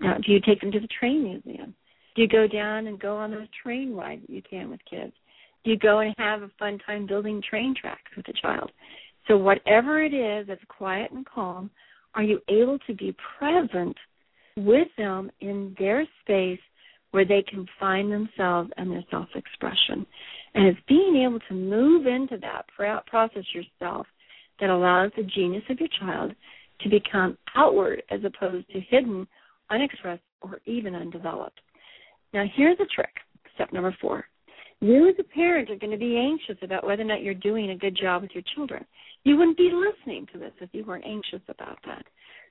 Now, 0.00 0.18
do 0.18 0.30
you 0.30 0.40
take 0.40 0.60
them 0.60 0.70
to 0.70 0.80
the 0.80 0.88
train 1.00 1.24
museum? 1.24 1.74
Do 2.14 2.20
you 2.20 2.28
go 2.28 2.46
down 2.46 2.88
and 2.88 3.00
go 3.00 3.16
on 3.16 3.30
those 3.30 3.48
train 3.62 3.94
rides 3.94 4.20
that 4.26 4.32
you 4.32 4.42
can 4.42 4.68
with 4.68 4.80
kids? 4.88 5.14
Do 5.64 5.70
you 5.70 5.78
go 5.78 6.00
and 6.00 6.14
have 6.18 6.42
a 6.42 6.50
fun 6.58 6.78
time 6.84 7.06
building 7.06 7.42
train 7.48 7.74
tracks 7.74 8.12
with 8.14 8.28
a 8.28 8.34
child? 8.34 8.70
So, 9.28 9.38
whatever 9.38 10.02
it 10.02 10.12
is 10.12 10.46
that's 10.46 10.60
quiet 10.68 11.10
and 11.10 11.24
calm, 11.24 11.70
are 12.14 12.22
you 12.22 12.40
able 12.48 12.78
to 12.80 12.94
be 12.94 13.16
present 13.38 13.96
with 14.56 14.88
them 14.96 15.30
in 15.40 15.74
their 15.78 16.06
space 16.22 16.60
where 17.10 17.24
they 17.24 17.42
can 17.48 17.66
find 17.78 18.10
themselves 18.10 18.70
and 18.76 18.90
their 18.90 19.04
self 19.10 19.28
expression? 19.34 20.06
And 20.54 20.66
it's 20.66 20.80
being 20.88 21.24
able 21.26 21.40
to 21.48 21.54
move 21.54 22.06
into 22.06 22.38
that 22.38 22.66
process 22.68 23.44
yourself 23.54 24.06
that 24.60 24.70
allows 24.70 25.12
the 25.16 25.22
genius 25.22 25.64
of 25.68 25.78
your 25.78 25.88
child 26.00 26.32
to 26.80 26.88
become 26.88 27.36
outward 27.54 28.02
as 28.10 28.20
opposed 28.24 28.68
to 28.70 28.80
hidden, 28.80 29.26
unexpressed, 29.70 30.22
or 30.42 30.60
even 30.66 30.94
undeveloped. 30.94 31.60
Now, 32.32 32.44
here's 32.54 32.78
a 32.80 32.86
trick. 32.94 33.14
Step 33.54 33.72
number 33.72 33.96
four. 34.00 34.24
You, 34.80 35.08
as 35.08 35.14
a 35.18 35.24
parent, 35.24 35.70
are 35.70 35.76
going 35.76 35.92
to 35.92 35.96
be 35.96 36.18
anxious 36.18 36.62
about 36.62 36.86
whether 36.86 37.02
or 37.02 37.06
not 37.06 37.22
you're 37.22 37.34
doing 37.34 37.70
a 37.70 37.76
good 37.76 37.96
job 37.96 38.22
with 38.22 38.32
your 38.34 38.44
children. 38.54 38.84
You 39.24 39.36
wouldn't 39.36 39.56
be 39.56 39.70
listening 39.72 40.26
to 40.32 40.38
this 40.38 40.52
if 40.60 40.68
you 40.72 40.84
weren't 40.84 41.06
anxious 41.06 41.40
about 41.48 41.78
that. 41.86 42.04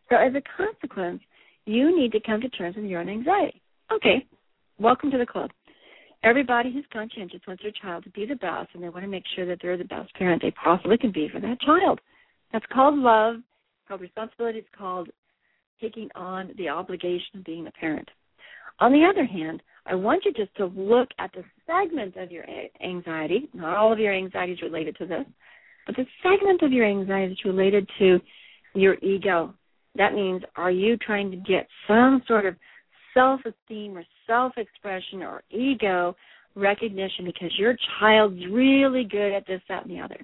So, 0.09 0.15
as 0.15 0.33
a 0.33 0.41
consequence, 0.57 1.21
you 1.65 1.97
need 1.97 2.11
to 2.11 2.19
come 2.19 2.41
to 2.41 2.49
terms 2.49 2.75
with 2.75 2.85
your 2.85 3.01
own 3.01 3.09
anxiety. 3.09 3.61
Okay, 3.91 4.25
welcome 4.79 5.11
to 5.11 5.17
the 5.17 5.25
club. 5.25 5.49
Everybody 6.23 6.71
who's 6.71 6.85
conscientious 6.91 7.41
wants 7.47 7.61
their 7.61 7.71
child 7.81 8.03
to 8.03 8.09
be 8.11 8.25
the 8.25 8.35
best, 8.35 8.69
and 8.73 8.81
they 8.81 8.89
want 8.89 9.03
to 9.03 9.07
make 9.07 9.25
sure 9.35 9.45
that 9.45 9.59
they're 9.61 9.77
the 9.77 9.83
best 9.83 10.13
parent 10.15 10.41
they 10.41 10.51
possibly 10.51 10.97
can 10.97 11.11
be 11.11 11.29
for 11.31 11.39
that 11.39 11.61
child. 11.61 11.99
That's 12.51 12.65
called 12.73 12.97
love, 12.97 13.37
called 13.87 14.01
responsibility. 14.01 14.59
It's 14.59 14.67
called 14.77 15.09
taking 15.81 16.09
on 16.15 16.51
the 16.57 16.69
obligation 16.69 17.37
of 17.39 17.43
being 17.43 17.67
a 17.67 17.71
parent. 17.71 18.09
On 18.79 18.91
the 18.91 19.05
other 19.05 19.25
hand, 19.25 19.61
I 19.85 19.95
want 19.95 20.25
you 20.25 20.33
just 20.33 20.55
to 20.57 20.65
look 20.65 21.09
at 21.19 21.31
the 21.33 21.43
segment 21.67 22.15
of 22.17 22.31
your 22.31 22.45
anxiety. 22.83 23.49
Not 23.53 23.77
all 23.77 23.93
of 23.93 23.99
your 23.99 24.13
anxiety 24.13 24.53
is 24.53 24.61
related 24.61 24.95
to 24.97 25.05
this, 25.05 25.25
but 25.85 25.95
the 25.95 26.05
segment 26.23 26.63
of 26.63 26.71
your 26.71 26.85
anxiety 26.85 27.33
is 27.33 27.45
related 27.45 27.87
to 27.99 28.19
your 28.73 28.95
ego. 28.95 29.53
That 29.95 30.13
means, 30.13 30.41
are 30.55 30.71
you 30.71 30.97
trying 30.97 31.31
to 31.31 31.37
get 31.37 31.67
some 31.87 32.21
sort 32.27 32.45
of 32.45 32.55
self 33.13 33.41
esteem 33.45 33.97
or 33.97 34.03
self 34.27 34.53
expression 34.57 35.23
or 35.23 35.43
ego 35.49 36.15
recognition 36.55 37.25
because 37.25 37.51
your 37.57 37.75
child's 37.99 38.41
really 38.49 39.03
good 39.03 39.33
at 39.33 39.45
this, 39.47 39.61
that, 39.67 39.85
and 39.85 39.91
the 39.91 40.01
other. 40.01 40.19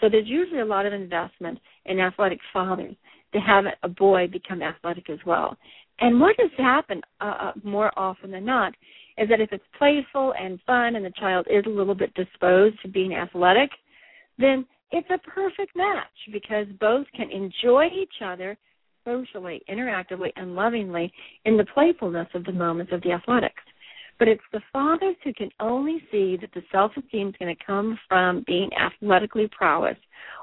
So 0.00 0.08
there's 0.08 0.26
usually 0.26 0.60
a 0.60 0.64
lot 0.64 0.86
of 0.86 0.92
investment 0.92 1.58
in 1.86 2.00
athletic 2.00 2.38
fathers 2.52 2.94
to 3.32 3.40
have 3.40 3.64
a 3.82 3.88
boy 3.88 4.26
become 4.26 4.62
athletic 4.62 5.08
as 5.08 5.18
well. 5.24 5.56
And 6.00 6.20
what 6.20 6.36
has 6.38 6.50
happened 6.58 7.04
uh, 7.20 7.34
uh, 7.40 7.52
more 7.62 7.96
often 7.98 8.30
than 8.30 8.44
not 8.44 8.74
is 9.16 9.28
that 9.28 9.40
if 9.40 9.52
it's 9.52 9.64
playful 9.78 10.34
and 10.38 10.58
fun 10.66 10.96
and 10.96 11.04
the 11.04 11.12
child 11.18 11.46
is 11.48 11.64
a 11.66 11.70
little 11.70 11.94
bit 11.94 12.12
disposed 12.14 12.80
to 12.82 12.88
being 12.88 13.14
athletic, 13.14 13.70
then 14.38 14.66
it's 14.90 15.08
a 15.10 15.30
perfect 15.30 15.74
match 15.76 16.06
because 16.32 16.66
both 16.80 17.06
can 17.16 17.30
enjoy 17.30 17.86
each 17.86 18.22
other 18.24 18.58
socially, 19.04 19.62
interactively, 19.68 20.30
and 20.36 20.54
lovingly 20.54 21.12
in 21.44 21.56
the 21.56 21.66
playfulness 21.74 22.28
of 22.34 22.44
the 22.44 22.52
moments 22.52 22.92
of 22.92 23.02
the 23.02 23.12
athletics. 23.12 23.62
But 24.18 24.28
it's 24.28 24.42
the 24.52 24.60
fathers 24.72 25.16
who 25.24 25.32
can 25.32 25.50
only 25.58 25.98
see 26.12 26.36
that 26.40 26.50
the 26.54 26.62
self 26.70 26.92
esteem 26.96 27.28
is 27.28 27.34
going 27.38 27.54
to 27.54 27.64
come 27.64 27.98
from 28.08 28.44
being 28.46 28.70
athletically 28.74 29.48
prowess, 29.56 29.96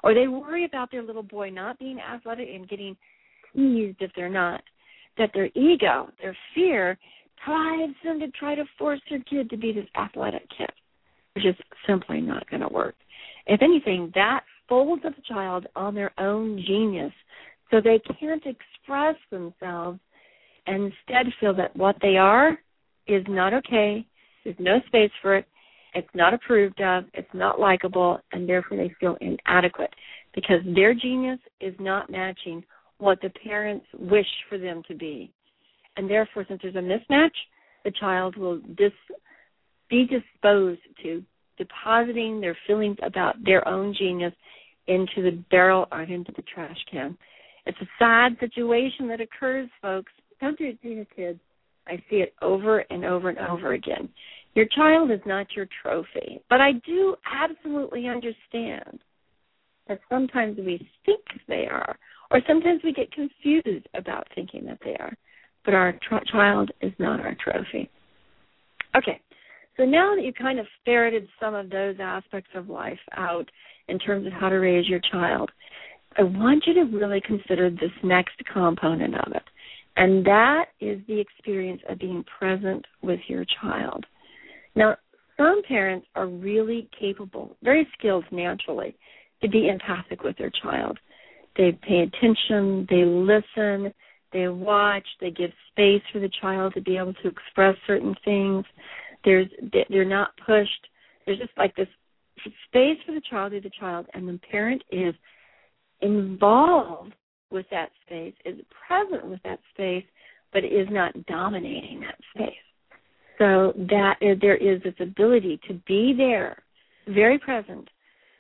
or 0.04 0.14
they 0.14 0.28
worry 0.28 0.66
about 0.66 0.92
their 0.92 1.04
little 1.04 1.24
boy 1.24 1.50
not 1.50 1.80
being 1.80 2.00
athletic 2.00 2.50
and 2.54 2.68
getting 2.68 2.98
teased 3.56 4.02
if 4.02 4.12
they're 4.16 4.30
not. 4.30 4.62
That 5.18 5.32
their 5.34 5.50
ego, 5.56 6.10
their 6.22 6.36
fear, 6.54 6.98
drives 7.46 7.94
them 8.04 8.20
to 8.20 8.28
try 8.32 8.56
to 8.56 8.66
force 8.78 9.02
their 9.10 9.22
kid 9.24 9.50
to 9.50 9.58
be 9.58 9.72
this 9.72 9.88
athletic 9.96 10.48
kid, 10.58 10.72
which 11.36 11.46
is 11.46 11.56
simply 11.88 12.22
not 12.22 12.50
going 12.50 12.62
to 12.62 12.68
work. 12.68 12.96
If 13.48 13.62
anything, 13.62 14.12
that 14.16 14.42
folds 14.68 15.04
up 15.06 15.18
a 15.18 15.34
child 15.34 15.68
on 15.76 15.96
their 15.96 16.12
own 16.20 16.64
genius 16.66 17.14
so 17.72 17.82
they 17.82 18.00
can't 18.20 18.44
express 18.46 19.16
themselves 19.32 20.00
and 20.68 20.86
instead 20.86 21.32
feel 21.40 21.54
that 21.56 21.76
what 21.76 21.96
they 22.02 22.18
are 22.18 22.58
is 23.08 23.24
not 23.28 23.54
okay. 23.54 24.06
There's 24.44 24.56
no 24.60 24.80
space 24.88 25.12
for 25.22 25.36
it. 25.36 25.46
It's 25.96 26.08
not 26.14 26.34
approved 26.34 26.80
of. 26.82 27.06
It's 27.14 27.34
not 27.34 27.60
likable, 27.60 28.20
and 28.32 28.48
therefore 28.48 28.78
they 28.78 28.94
feel 29.00 29.18
inadequate 29.22 29.94
because 30.36 30.62
their 30.76 30.94
genius 30.94 31.40
is 31.60 31.74
not 31.80 32.12
matching 32.12 32.64
what 33.00 33.20
the 33.22 33.32
parents 33.44 33.86
wish 33.98 34.28
for 34.48 34.58
them 34.58 34.84
to 34.88 34.96
be. 34.96 35.32
And 35.98 36.10
therefore, 36.10 36.46
since 36.48 36.62
there's 36.62 36.76
a 36.76 36.78
mismatch, 36.78 37.30
the 37.84 37.92
child 38.00 38.36
will 38.38 38.60
dis- 38.78 38.92
be 39.90 40.06
disposed 40.06 40.82
to 41.04 41.24
depositing 41.58 42.40
their 42.40 42.58
feelings 42.68 42.98
about 43.02 43.36
their 43.44 43.68
own 43.68 43.96
genius 43.98 44.34
into 44.88 45.24
the 45.24 45.44
barrel 45.50 45.88
or 45.92 46.04
into 46.04 46.32
the 46.36 46.44
trash 46.44 46.78
can. 46.92 47.18
It's 47.70 47.78
a 47.82 47.88
sad 48.00 48.36
situation 48.40 49.08
that 49.10 49.22
occurs, 49.22 49.70
folks. 49.80 50.12
Don't 50.42 50.58
do 50.58 50.66
it 50.66 50.82
to 50.82 50.90
your 50.90 51.06
kids. 51.06 51.40
I 51.86 51.98
see 52.10 52.18
it 52.18 52.34
over 52.42 52.80
and 52.90 53.06
over 53.06 53.30
and 53.30 53.38
over 53.38 53.74
again. 53.74 54.10
Your 54.56 54.66
child 54.76 55.12
is 55.12 55.20
not 55.28 55.46
your 55.56 55.68
trophy. 55.84 56.42
But 56.50 56.62
I 56.62 56.72
do 56.84 57.16
absolutely 57.32 58.08
understand 58.08 59.00
that 59.88 60.00
sometimes 60.10 60.58
we 60.58 60.90
think 61.06 61.22
they 61.48 61.68
are, 61.70 61.96
or 62.32 62.42
sometimes 62.48 62.82
we 62.84 62.92
get 62.92 63.12
confused 63.12 63.88
about 63.94 64.28
thinking 64.34 64.66
that 64.66 64.80
they 64.84 64.96
are. 65.00 65.16
But 65.64 65.76
our 65.76 65.94
tr- 66.02 66.26
child 66.32 66.72
is 66.82 66.94
not 66.98 67.20
our 67.20 67.36
trophy. 67.36 67.88
Okay, 68.96 69.22
So 69.78 69.86
now 69.86 70.16
that 70.16 70.24
you 70.24 70.34
kind 70.34 70.60
of 70.60 70.66
ferreted 70.86 71.28
some 71.40 71.54
of 71.54 71.70
those 71.70 71.98
aspects 72.00 72.50
of 72.56 72.68
life 72.68 73.00
out 73.16 73.48
in 73.90 74.00
terms 74.00 74.26
of 74.26 74.34
how 74.34 74.50
to 74.50 74.56
raise 74.56 74.88
your 74.88 75.02
child, 75.12 75.52
I 76.18 76.24
want 76.24 76.64
you 76.66 76.74
to 76.74 76.98
really 76.98 77.22
consider 77.22 77.70
this 77.70 77.92
next 78.04 78.36
component 78.52 79.16
of 79.16 79.34
it. 79.34 79.44
And 79.96 80.26
that 80.26 80.66
is 80.80 81.00
the 81.08 81.20
experience 81.20 81.82
of 81.90 82.00
being 82.00 82.24
present 82.38 82.86
with 83.02 83.20
your 83.28 83.46
child. 83.62 84.06
Now, 84.76 84.96
some 85.38 85.62
parents 85.68 86.08
are 86.16 86.28
really 86.28 86.90
capable, 87.00 87.56
very 87.64 87.88
skilled 87.98 88.26
naturally, 88.32 88.96
to 89.42 89.50
be 89.50 89.70
empathic 89.70 90.24
with 90.24 90.38
their 90.38 90.52
child. 90.62 90.98
They 91.58 91.72
pay 91.72 92.00
attention, 92.02 92.88
they 92.90 93.04
listen, 93.06 93.94
they 94.32 94.48
watch, 94.48 95.06
they 95.20 95.32
give 95.32 95.52
space 95.72 96.02
for 96.12 96.20
the 96.20 96.30
child 96.42 96.74
to 96.76 96.82
be 96.82 96.98
able 96.98 97.14
to 97.16 97.28
express 97.28 97.76
certain 97.88 98.16
things. 98.24 98.66
There's 99.26 99.48
they're 99.90 100.06
not 100.06 100.30
pushed. 100.46 100.88
There's 101.26 101.40
just 101.40 101.58
like 101.58 101.76
this 101.76 101.88
space 102.68 102.98
for 103.06 103.14
the 103.14 103.22
child 103.30 103.52
to 103.52 103.62
the 103.62 103.72
child, 103.80 104.08
and 104.14 104.28
the 104.28 104.40
parent 104.52 104.84
is 104.92 105.14
involved 106.02 107.14
with 107.52 107.66
that 107.72 107.90
space, 108.06 108.34
is 108.46 108.60
present 108.88 109.26
with 109.26 109.42
that 109.44 109.60
space, 109.74 110.06
but 110.54 110.64
is 110.64 110.88
not 110.90 111.26
dominating 111.26 112.02
that 112.02 112.20
space. 112.34 112.56
So 113.38 113.74
that 113.90 114.16
there 114.42 114.58
is 114.58 114.82
this 114.84 114.94
ability 115.00 115.60
to 115.68 115.74
be 115.88 116.14
there, 116.16 116.62
very 117.08 117.40
present, 117.40 117.88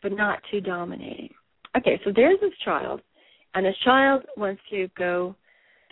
but 0.01 0.11
not 0.11 0.39
too 0.51 0.61
dominating. 0.61 1.29
Okay, 1.77 1.99
so 2.03 2.11
there's 2.15 2.39
this 2.41 2.51
child, 2.65 3.01
and 3.53 3.65
this 3.65 3.75
child 3.83 4.23
wants 4.37 4.61
to 4.71 4.89
go 4.97 5.35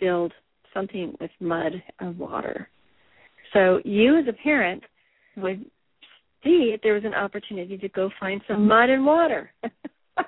build 0.00 0.32
something 0.74 1.16
with 1.20 1.30
mud 1.40 1.72
and 2.00 2.18
water. 2.18 2.68
So 3.52 3.80
you 3.84 4.18
as 4.18 4.26
a 4.28 4.32
parent 4.42 4.82
would 5.36 5.64
see 6.44 6.72
if 6.74 6.82
there 6.82 6.94
was 6.94 7.04
an 7.04 7.14
opportunity 7.14 7.78
to 7.78 7.88
go 7.88 8.10
find 8.20 8.40
some 8.46 8.66
mud 8.66 8.90
and 8.90 9.04
water. 9.04 9.50
I 9.64 9.68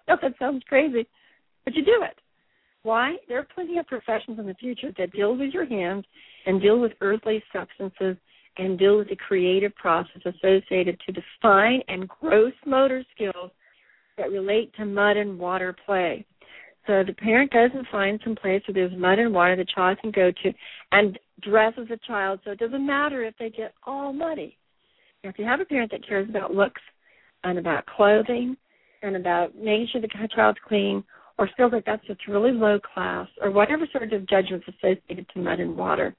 know 0.09 0.16
that 0.23 0.35
sounds 0.38 0.62
crazy, 0.68 1.06
but 1.64 1.74
you 1.74 1.84
do 1.84 2.02
it. 2.02 2.18
Why? 2.82 3.16
There 3.28 3.38
are 3.38 3.46
plenty 3.54 3.78
of 3.78 3.86
professions 3.86 4.38
in 4.38 4.46
the 4.46 4.54
future 4.54 4.92
that 4.96 5.12
deal 5.12 5.36
with 5.36 5.52
your 5.52 5.66
hands 5.66 6.04
and 6.46 6.60
deal 6.60 6.80
with 6.80 6.92
earthly 7.00 7.42
substances 7.52 8.16
and 8.56 8.78
deal 8.78 8.98
with 8.98 9.08
the 9.08 9.16
creative 9.16 9.74
process 9.74 10.22
associated 10.24 10.98
to 11.06 11.12
define 11.12 11.82
and 11.88 12.08
gross 12.08 12.54
motor 12.66 13.04
skills 13.14 13.50
that 14.16 14.30
relate 14.30 14.72
to 14.76 14.84
mud 14.84 15.16
and 15.16 15.38
water 15.38 15.74
play. 15.86 16.24
So 16.86 17.04
the 17.06 17.12
parent 17.12 17.52
goes 17.52 17.70
and 17.74 17.86
finds 17.92 18.24
some 18.24 18.34
place 18.34 18.62
where 18.66 18.74
there's 18.74 18.98
mud 18.98 19.18
and 19.18 19.34
water 19.34 19.56
the 19.56 19.66
child 19.74 19.98
can 20.00 20.10
go 20.10 20.32
to 20.42 20.52
and 20.92 21.18
dresses 21.42 21.88
the 21.88 21.98
child 22.06 22.40
so 22.44 22.50
it 22.50 22.58
doesn't 22.58 22.86
matter 22.86 23.22
if 23.22 23.34
they 23.38 23.50
get 23.50 23.74
all 23.86 24.12
muddy. 24.12 24.56
Now, 25.22 25.30
if 25.30 25.38
you 25.38 25.44
have 25.44 25.60
a 25.60 25.64
parent 25.66 25.90
that 25.90 26.06
cares 26.06 26.28
about 26.28 26.54
looks 26.54 26.80
and 27.44 27.58
about 27.58 27.86
clothing 27.86 28.56
and 29.02 29.16
about 29.16 29.54
making 29.54 29.88
sure 29.92 30.00
the 30.00 30.28
child's 30.34 30.58
clean 30.66 31.04
or 31.40 31.49
feels 31.56 31.73
like 31.73 31.87
that's 31.87 32.06
just 32.06 32.28
really 32.28 32.52
low 32.52 32.78
class 32.78 33.26
or 33.40 33.50
whatever 33.50 33.87
sort 33.90 34.12
of 34.12 34.28
judgments 34.28 34.66
associated 34.68 35.26
to 35.32 35.40
mud 35.40 35.59
and 35.59 35.75
water, 35.75 36.14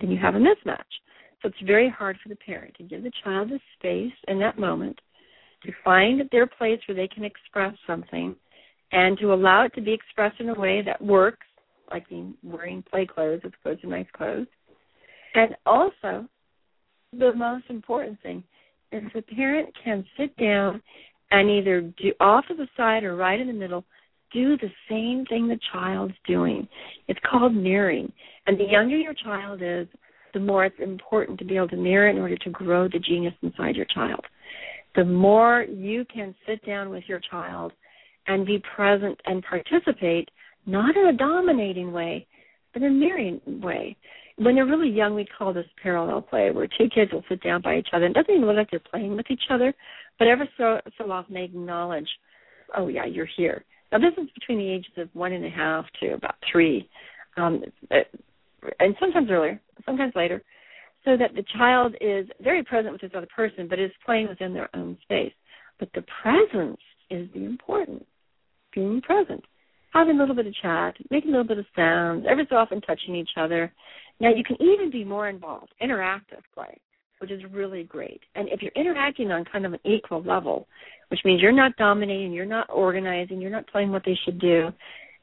then 0.00 0.10
you 0.10 0.18
have 0.20 0.34
a 0.34 0.38
mismatch. 0.38 0.84
So 1.40 1.48
it's 1.48 1.56
very 1.64 1.88
hard 1.88 2.18
for 2.22 2.28
the 2.28 2.36
parent 2.36 2.74
to 2.76 2.82
give 2.82 3.02
the 3.02 3.10
child 3.24 3.48
the 3.48 3.58
space 3.78 4.12
in 4.28 4.38
that 4.40 4.58
moment 4.58 5.00
to 5.64 5.72
find 5.82 6.20
their 6.30 6.46
place 6.46 6.78
where 6.86 6.94
they 6.94 7.08
can 7.08 7.24
express 7.24 7.74
something 7.86 8.36
and 8.92 9.18
to 9.18 9.32
allow 9.32 9.64
it 9.64 9.74
to 9.76 9.80
be 9.80 9.94
expressed 9.94 10.40
in 10.40 10.50
a 10.50 10.60
way 10.60 10.82
that 10.82 11.02
works, 11.02 11.46
like 11.90 12.06
being 12.10 12.34
wearing 12.42 12.84
play 12.90 13.06
clothes 13.06 13.40
as 13.46 13.52
opposed 13.62 13.80
to 13.80 13.88
nice 13.88 14.06
clothes. 14.14 14.46
And 15.34 15.56
also, 15.64 16.26
the 17.18 17.32
most 17.34 17.64
important 17.70 18.20
thing 18.22 18.44
is 18.92 19.04
the 19.14 19.22
parent 19.22 19.70
can 19.82 20.04
sit 20.18 20.36
down 20.36 20.82
and 21.30 21.48
either 21.48 21.80
do 21.80 22.12
off 22.20 22.46
to 22.48 22.54
the 22.54 22.68
side 22.76 23.04
or 23.04 23.16
right 23.16 23.40
in 23.40 23.46
the 23.46 23.52
middle 23.54 23.84
do 24.32 24.56
the 24.56 24.70
same 24.88 25.24
thing 25.26 25.48
the 25.48 25.58
child's 25.72 26.14
doing. 26.26 26.68
It's 27.08 27.20
called 27.28 27.54
mirroring. 27.54 28.12
And 28.46 28.58
the 28.58 28.64
younger 28.64 28.96
your 28.96 29.14
child 29.14 29.60
is, 29.62 29.86
the 30.34 30.40
more 30.40 30.64
it's 30.64 30.78
important 30.80 31.38
to 31.38 31.44
be 31.44 31.56
able 31.56 31.68
to 31.68 31.76
mirror 31.76 32.08
in 32.08 32.18
order 32.18 32.36
to 32.36 32.50
grow 32.50 32.88
the 32.88 32.98
genius 32.98 33.34
inside 33.42 33.76
your 33.76 33.86
child. 33.86 34.24
The 34.94 35.04
more 35.04 35.62
you 35.62 36.04
can 36.12 36.34
sit 36.46 36.64
down 36.66 36.90
with 36.90 37.04
your 37.06 37.20
child 37.30 37.72
and 38.26 38.46
be 38.46 38.62
present 38.74 39.18
and 39.26 39.42
participate, 39.44 40.28
not 40.66 40.96
in 40.96 41.06
a 41.06 41.12
dominating 41.12 41.92
way, 41.92 42.26
but 42.72 42.82
in 42.82 42.88
a 42.88 42.94
mirroring 42.94 43.40
way. 43.46 43.96
When 44.36 44.54
they're 44.54 44.66
really 44.66 44.90
young, 44.90 45.14
we 45.14 45.26
call 45.38 45.54
this 45.54 45.66
parallel 45.82 46.20
play, 46.20 46.50
where 46.50 46.66
two 46.66 46.88
kids 46.94 47.12
will 47.12 47.24
sit 47.28 47.42
down 47.42 47.62
by 47.62 47.78
each 47.78 47.88
other. 47.92 48.06
It 48.06 48.12
doesn't 48.12 48.34
even 48.34 48.46
look 48.46 48.56
like 48.56 48.70
they're 48.70 48.80
playing 48.80 49.16
with 49.16 49.30
each 49.30 49.44
other, 49.50 49.72
but 50.18 50.28
ever 50.28 50.46
so 50.58 50.80
so 50.98 51.10
often 51.10 51.34
they 51.34 51.44
acknowledge, 51.44 52.08
"Oh 52.74 52.88
yeah, 52.88 53.06
you're 53.06 53.28
here." 53.36 53.64
Now 53.92 53.98
this 53.98 54.12
is 54.18 54.28
between 54.34 54.58
the 54.58 54.68
ages 54.68 54.92
of 54.96 55.08
one 55.14 55.32
and 55.32 55.44
a 55.44 55.50
half 55.50 55.84
to 56.00 56.14
about 56.14 56.36
three, 56.50 56.88
um, 57.36 57.62
and 58.80 58.96
sometimes 58.98 59.28
earlier, 59.30 59.60
sometimes 59.84 60.12
later, 60.16 60.42
so 61.04 61.16
that 61.16 61.34
the 61.34 61.44
child 61.56 61.94
is 62.00 62.26
very 62.40 62.64
present 62.64 62.92
with 62.92 63.00
this 63.00 63.12
other 63.16 63.28
person, 63.34 63.68
but 63.68 63.78
is 63.78 63.92
playing 64.04 64.28
within 64.28 64.52
their 64.52 64.68
own 64.74 64.98
space. 65.02 65.32
But 65.78 65.90
the 65.94 66.04
presence 66.22 66.80
is 67.10 67.28
the 67.32 67.44
important 67.44 68.04
being 68.74 69.00
present, 69.02 69.44
having 69.92 70.16
a 70.16 70.18
little 70.18 70.34
bit 70.34 70.46
of 70.46 70.54
chat, 70.60 70.96
making 71.10 71.30
a 71.30 71.32
little 71.32 71.46
bit 71.46 71.58
of 71.58 71.66
sounds, 71.76 72.26
every 72.28 72.46
so 72.50 72.56
often 72.56 72.80
touching 72.80 73.14
each 73.14 73.30
other. 73.36 73.72
Now 74.18 74.30
you 74.34 74.42
can 74.42 74.60
even 74.60 74.90
be 74.90 75.04
more 75.04 75.28
involved, 75.28 75.72
interactive 75.82 76.42
play, 76.54 76.80
which 77.18 77.30
is 77.30 77.42
really 77.50 77.84
great. 77.84 78.20
And 78.34 78.48
if 78.48 78.62
you're 78.62 78.72
interacting 78.76 79.30
on 79.30 79.44
kind 79.44 79.66
of 79.66 79.72
an 79.72 79.80
equal 79.84 80.22
level, 80.22 80.66
which 81.08 81.20
means 81.24 81.40
you're 81.40 81.52
not 81.52 81.76
dominating, 81.76 82.32
you're 82.32 82.44
not 82.44 82.68
organizing, 82.70 83.40
you're 83.40 83.50
not 83.50 83.66
telling 83.72 83.90
what 83.90 84.02
they 84.04 84.18
should 84.24 84.40
do, 84.40 84.68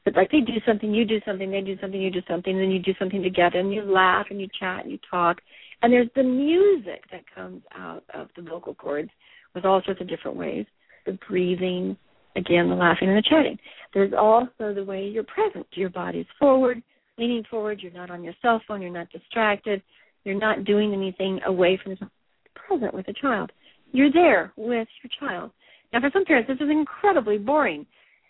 but 0.04 0.16
like 0.16 0.30
they 0.30 0.40
do 0.40 0.60
something, 0.66 0.92
you 0.92 1.04
do 1.04 1.20
something, 1.26 1.50
they 1.50 1.60
do 1.60 1.76
something, 1.80 2.00
you 2.00 2.10
do 2.10 2.22
something, 2.28 2.52
and 2.52 2.62
then 2.62 2.70
you 2.70 2.80
do 2.80 2.94
something 2.98 3.22
together, 3.22 3.58
and 3.58 3.72
you 3.72 3.82
laugh 3.82 4.26
and 4.30 4.40
you 4.40 4.48
chat 4.58 4.82
and 4.82 4.92
you 4.92 4.98
talk, 5.10 5.38
and 5.82 5.92
there's 5.92 6.10
the 6.14 6.22
music 6.22 7.04
that 7.10 7.22
comes 7.34 7.62
out 7.76 8.04
of 8.12 8.28
the 8.36 8.42
vocal 8.42 8.74
cords 8.74 9.10
with 9.54 9.64
all 9.64 9.82
sorts 9.84 10.00
of 10.00 10.08
different 10.08 10.36
ways, 10.36 10.66
the 11.06 11.18
breathing, 11.28 11.96
Again, 12.36 12.68
the 12.68 12.74
laughing 12.74 13.08
and 13.08 13.16
the 13.16 13.22
chatting. 13.22 13.58
There's 13.92 14.12
also 14.12 14.74
the 14.74 14.84
way 14.84 15.04
you're 15.06 15.24
present. 15.24 15.66
Your 15.74 15.90
body's 15.90 16.26
forward, 16.38 16.82
leaning 17.16 17.44
forward. 17.48 17.80
You're 17.80 17.92
not 17.92 18.10
on 18.10 18.24
your 18.24 18.34
cell 18.42 18.60
phone. 18.66 18.82
You're 18.82 18.90
not 18.90 19.10
distracted. 19.10 19.82
You're 20.24 20.38
not 20.38 20.64
doing 20.64 20.92
anything 20.92 21.40
away 21.46 21.78
from 21.82 21.96
the 22.00 22.10
present 22.54 22.94
with 22.94 23.06
the 23.06 23.14
child. 23.14 23.52
You're 23.92 24.12
there 24.12 24.52
with 24.56 24.88
your 25.02 25.10
child. 25.20 25.50
Now, 25.92 26.00
for 26.00 26.10
some 26.12 26.24
parents, 26.24 26.48
this 26.48 26.60
is 26.60 26.70
incredibly 26.70 27.38
boring. 27.38 27.86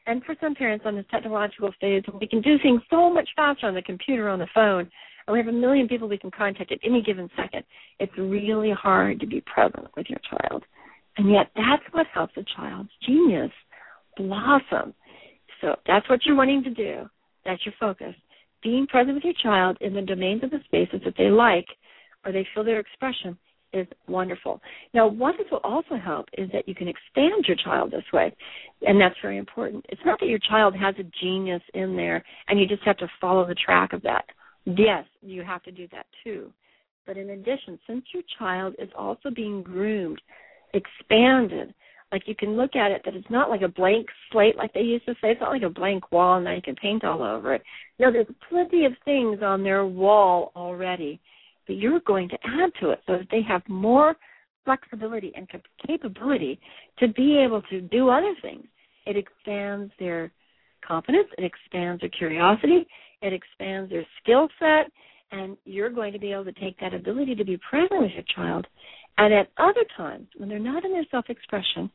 And 0.07 0.23
for 0.25 0.35
some 0.41 0.55
parents 0.55 0.85
on 0.87 0.97
this 0.97 1.07
technological 1.11 1.73
phase, 1.81 2.03
we 2.21 2.27
can 2.27 2.43
do 2.43 2.59
things 2.63 2.83
so 2.91 3.11
much 3.11 3.29
faster 3.35 3.67
on 3.67 3.75
the 3.75 3.83
computer, 3.83 4.29
on 4.29 4.39
the 4.39 4.49
phone, 4.55 4.91
and 5.27 5.33
we 5.33 5.39
have 5.39 5.49
a 5.49 5.53
million 5.53 5.89
people 5.89 6.07
we 6.09 6.19
can 6.19 6.31
contact 6.31 6.71
at 6.71 6.79
any 6.85 7.01
given 7.01 7.31
second. 7.37 7.65
It's 7.99 8.13
really 8.19 8.73
hard 8.73 9.21
to 9.21 9.27
be 9.27 9.41
present 9.43 9.87
with 9.97 10.07
your 10.11 10.21
child. 10.31 10.63
And 11.17 11.31
yet, 11.31 11.51
that's 11.57 11.83
what 11.93 12.07
helps 12.13 12.35
a 12.37 12.45
child's 12.57 12.91
genius 13.07 13.51
blossom. 14.17 14.93
So 15.61 15.77
that's 15.87 16.09
what 16.11 16.21
you're 16.27 16.37
wanting 16.37 16.63
to 16.65 16.71
do. 16.71 17.09
That's 17.47 17.65
your 17.65 17.75
focus. 17.81 18.15
Being 18.63 18.87
present 18.87 19.15
with 19.15 19.25
your 19.25 19.35
child 19.43 19.79
in 19.81 19.95
the 19.95 20.03
domains 20.03 20.45
of 20.45 20.51
the 20.51 20.61
spaces 20.67 21.01
that 21.05 21.15
they 21.17 21.31
like 21.31 21.67
or 22.25 22.33
they 22.33 22.47
feel 22.55 22.65
their 22.65 22.81
expression 22.81 23.37
is 23.73 23.87
wonderful. 24.07 24.61
Now, 24.93 25.09
what 25.09 25.35
this 25.37 25.47
will 25.51 25.61
also 25.65 25.97
help 25.97 26.27
is 26.39 26.49
that 26.53 26.69
you 26.69 26.75
can 26.75 26.89
expand 26.89 27.45
your 27.47 27.57
child 27.57 27.91
this 27.91 28.05
way, 28.13 28.35
and 28.83 29.01
that's 29.01 29.17
very 29.21 29.37
important. 29.37 29.85
It's 29.89 30.01
not 30.07 30.21
that 30.21 30.29
your 30.29 30.39
child 30.39 30.75
has 30.77 30.95
a 30.99 31.11
genius 31.21 31.63
in 31.75 31.97
there 31.97 32.25
and 32.49 32.61
you 32.61 32.67
just 32.67 32.85
have 32.85 32.99
to 32.99 33.09
follow 33.21 33.47
the 33.47 33.57
track 33.57 33.93
of 33.93 34.03
that. 34.03 34.25
Yes, 34.65 35.05
you 35.21 35.43
have 35.43 35.63
to 35.65 35.73
do 35.73 35.89
that 35.93 36.07
too. 36.23 36.51
But 37.07 37.17
in 37.17 37.31
addition, 37.31 37.79
since 37.87 38.05
your 38.15 38.23
child 38.39 38.75
is 38.79 38.89
also 38.97 39.31
being 39.35 39.63
groomed, 39.63 40.21
expanded, 40.73 41.75
like 42.13 42.23
you 42.27 42.35
can 42.35 42.57
look 42.57 42.77
at 42.77 42.91
it 42.91 43.03
that 43.05 43.15
it's 43.15 43.31
not 43.31 43.51
like 43.51 43.63
a 43.63 43.69
blank 43.69 44.07
slate 44.31 44.57
like 44.57 44.73
they 44.73 44.81
used 44.81 45.05
to 45.07 45.15
say. 45.15 45.33
It's 45.33 45.41
not 45.41 45.51
like 45.51 45.63
a 45.63 45.69
blank 45.69 46.13
wall 46.13 46.37
and 46.37 46.45
now 46.45 46.55
you 46.55 46.63
can 46.63 46.77
paint 46.77 47.05
all 47.05 47.23
over 47.23 47.55
it. 47.55 47.63
No, 47.99 48.13
there's 48.13 48.27
plenty 48.49 48.85
of 48.85 48.93
things 49.05 49.41
on 49.43 49.63
their 49.63 49.85
wall 49.85 50.53
already, 50.55 51.21
but 51.67 51.77
you're 51.77 52.01
going 52.01 52.29
to 52.29 52.39
add 52.45 52.71
to 52.81 52.91
it 52.91 53.01
so 53.07 53.19
that 53.19 53.29
they 53.31 53.43
have 53.43 53.63
more 53.69 54.17
flexibility 54.65 55.33
and 55.37 55.49
capability 55.87 56.59
to 56.99 57.09
be 57.09 57.39
able 57.39 57.63
to 57.63 57.81
do 57.83 58.09
other 58.09 58.35
things. 58.43 58.65
It 59.07 59.17
expands 59.17 59.93
their 59.99 60.33
confidence, 60.87 61.29
it 61.37 61.45
expands 61.45 62.01
their 62.01 62.11
curiosity, 62.11 62.87
it 63.23 63.33
expands 63.33 63.91
their 63.91 64.07
skill 64.23 64.49
set, 64.59 64.91
and 65.33 65.57
you're 65.65 65.91
going 65.91 66.13
to 66.13 66.19
be 66.19 66.33
able 66.33 66.45
to 66.45 66.53
take 66.53 66.79
that 66.81 66.95
ability 66.95 67.35
to 67.35 67.45
be 67.45 67.59
present 67.69 68.01
with 68.01 68.13
your 68.13 68.25
child 68.35 68.67
and 69.19 69.33
at 69.33 69.49
other 69.59 69.85
times, 69.97 70.27
when 70.37 70.49
they're 70.49 70.59
not 70.59 70.85
in 70.85 70.93
their 70.93 71.07
self 71.11 71.27
expression, 71.29 71.91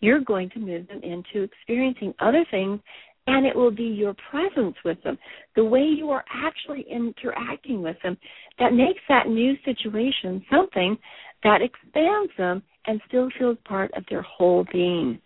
you're 0.00 0.20
going 0.20 0.50
to 0.50 0.58
move 0.58 0.88
them 0.88 1.00
into 1.02 1.42
experiencing 1.42 2.14
other 2.18 2.44
things, 2.50 2.80
and 3.26 3.46
it 3.46 3.56
will 3.56 3.70
be 3.70 3.84
your 3.84 4.14
presence 4.30 4.76
with 4.84 5.02
them, 5.02 5.18
the 5.56 5.64
way 5.64 5.82
you 5.82 6.10
are 6.10 6.24
actually 6.32 6.84
interacting 6.90 7.82
with 7.82 7.96
them, 8.02 8.16
that 8.58 8.74
makes 8.74 9.00
that 9.08 9.28
new 9.28 9.54
situation 9.64 10.44
something 10.50 10.96
that 11.42 11.60
expands 11.62 12.32
them 12.36 12.62
and 12.86 13.00
still 13.08 13.28
feels 13.38 13.56
part 13.64 13.90
of 13.94 14.04
their 14.10 14.22
whole 14.22 14.66
being. 14.72 15.18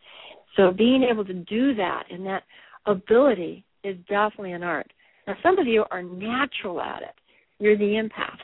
So 0.56 0.70
being 0.70 1.04
able 1.04 1.24
to 1.24 1.34
do 1.34 1.74
that 1.74 2.04
and 2.10 2.24
that 2.26 2.44
ability 2.86 3.64
is 3.84 3.96
definitely 4.08 4.52
an 4.52 4.62
art. 4.62 4.92
Now 5.26 5.34
some 5.42 5.58
of 5.58 5.66
you 5.66 5.84
are 5.90 6.02
natural 6.02 6.80
at 6.80 7.02
it. 7.02 7.14
You're 7.58 7.76
the 7.76 7.84
empath. 7.84 8.38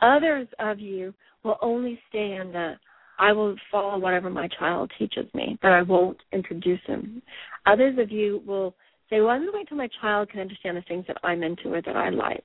Others 0.00 0.48
of 0.58 0.78
you 0.78 1.12
will 1.44 1.58
only 1.60 1.98
stay 2.08 2.38
in 2.40 2.52
the 2.52 2.74
I 3.18 3.30
will 3.30 3.54
follow 3.70 3.98
whatever 3.98 4.30
my 4.30 4.48
child 4.48 4.90
teaches 4.98 5.26
me, 5.32 5.56
but 5.62 5.70
I 5.70 5.82
won't 5.82 6.16
introduce 6.32 6.80
him. 6.86 7.22
Others 7.66 7.98
of 7.98 8.10
you 8.10 8.42
will 8.44 8.74
I'm 9.16 9.40
going 9.40 9.46
to 9.46 9.52
wait 9.52 9.60
until 9.62 9.76
my 9.76 9.88
child 10.00 10.30
can 10.30 10.40
understand 10.40 10.76
the 10.76 10.82
things 10.82 11.04
that 11.08 11.18
I'm 11.22 11.42
into 11.42 11.72
or 11.72 11.82
that 11.82 11.96
I 11.96 12.10
like, 12.10 12.44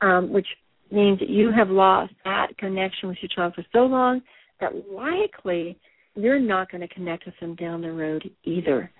um, 0.00 0.32
which 0.32 0.46
means 0.90 1.18
that 1.18 1.28
you 1.28 1.50
have 1.56 1.68
lost 1.68 2.12
that 2.24 2.56
connection 2.58 3.08
with 3.08 3.18
your 3.20 3.28
child 3.34 3.54
for 3.54 3.64
so 3.72 3.80
long 3.80 4.22
that 4.60 4.72
likely 4.90 5.78
you're 6.14 6.40
not 6.40 6.70
going 6.70 6.80
to 6.80 6.88
connect 6.88 7.26
with 7.26 7.34
them 7.40 7.54
down 7.54 7.80
the 7.80 7.92
road 7.92 8.28
either. 8.44 8.90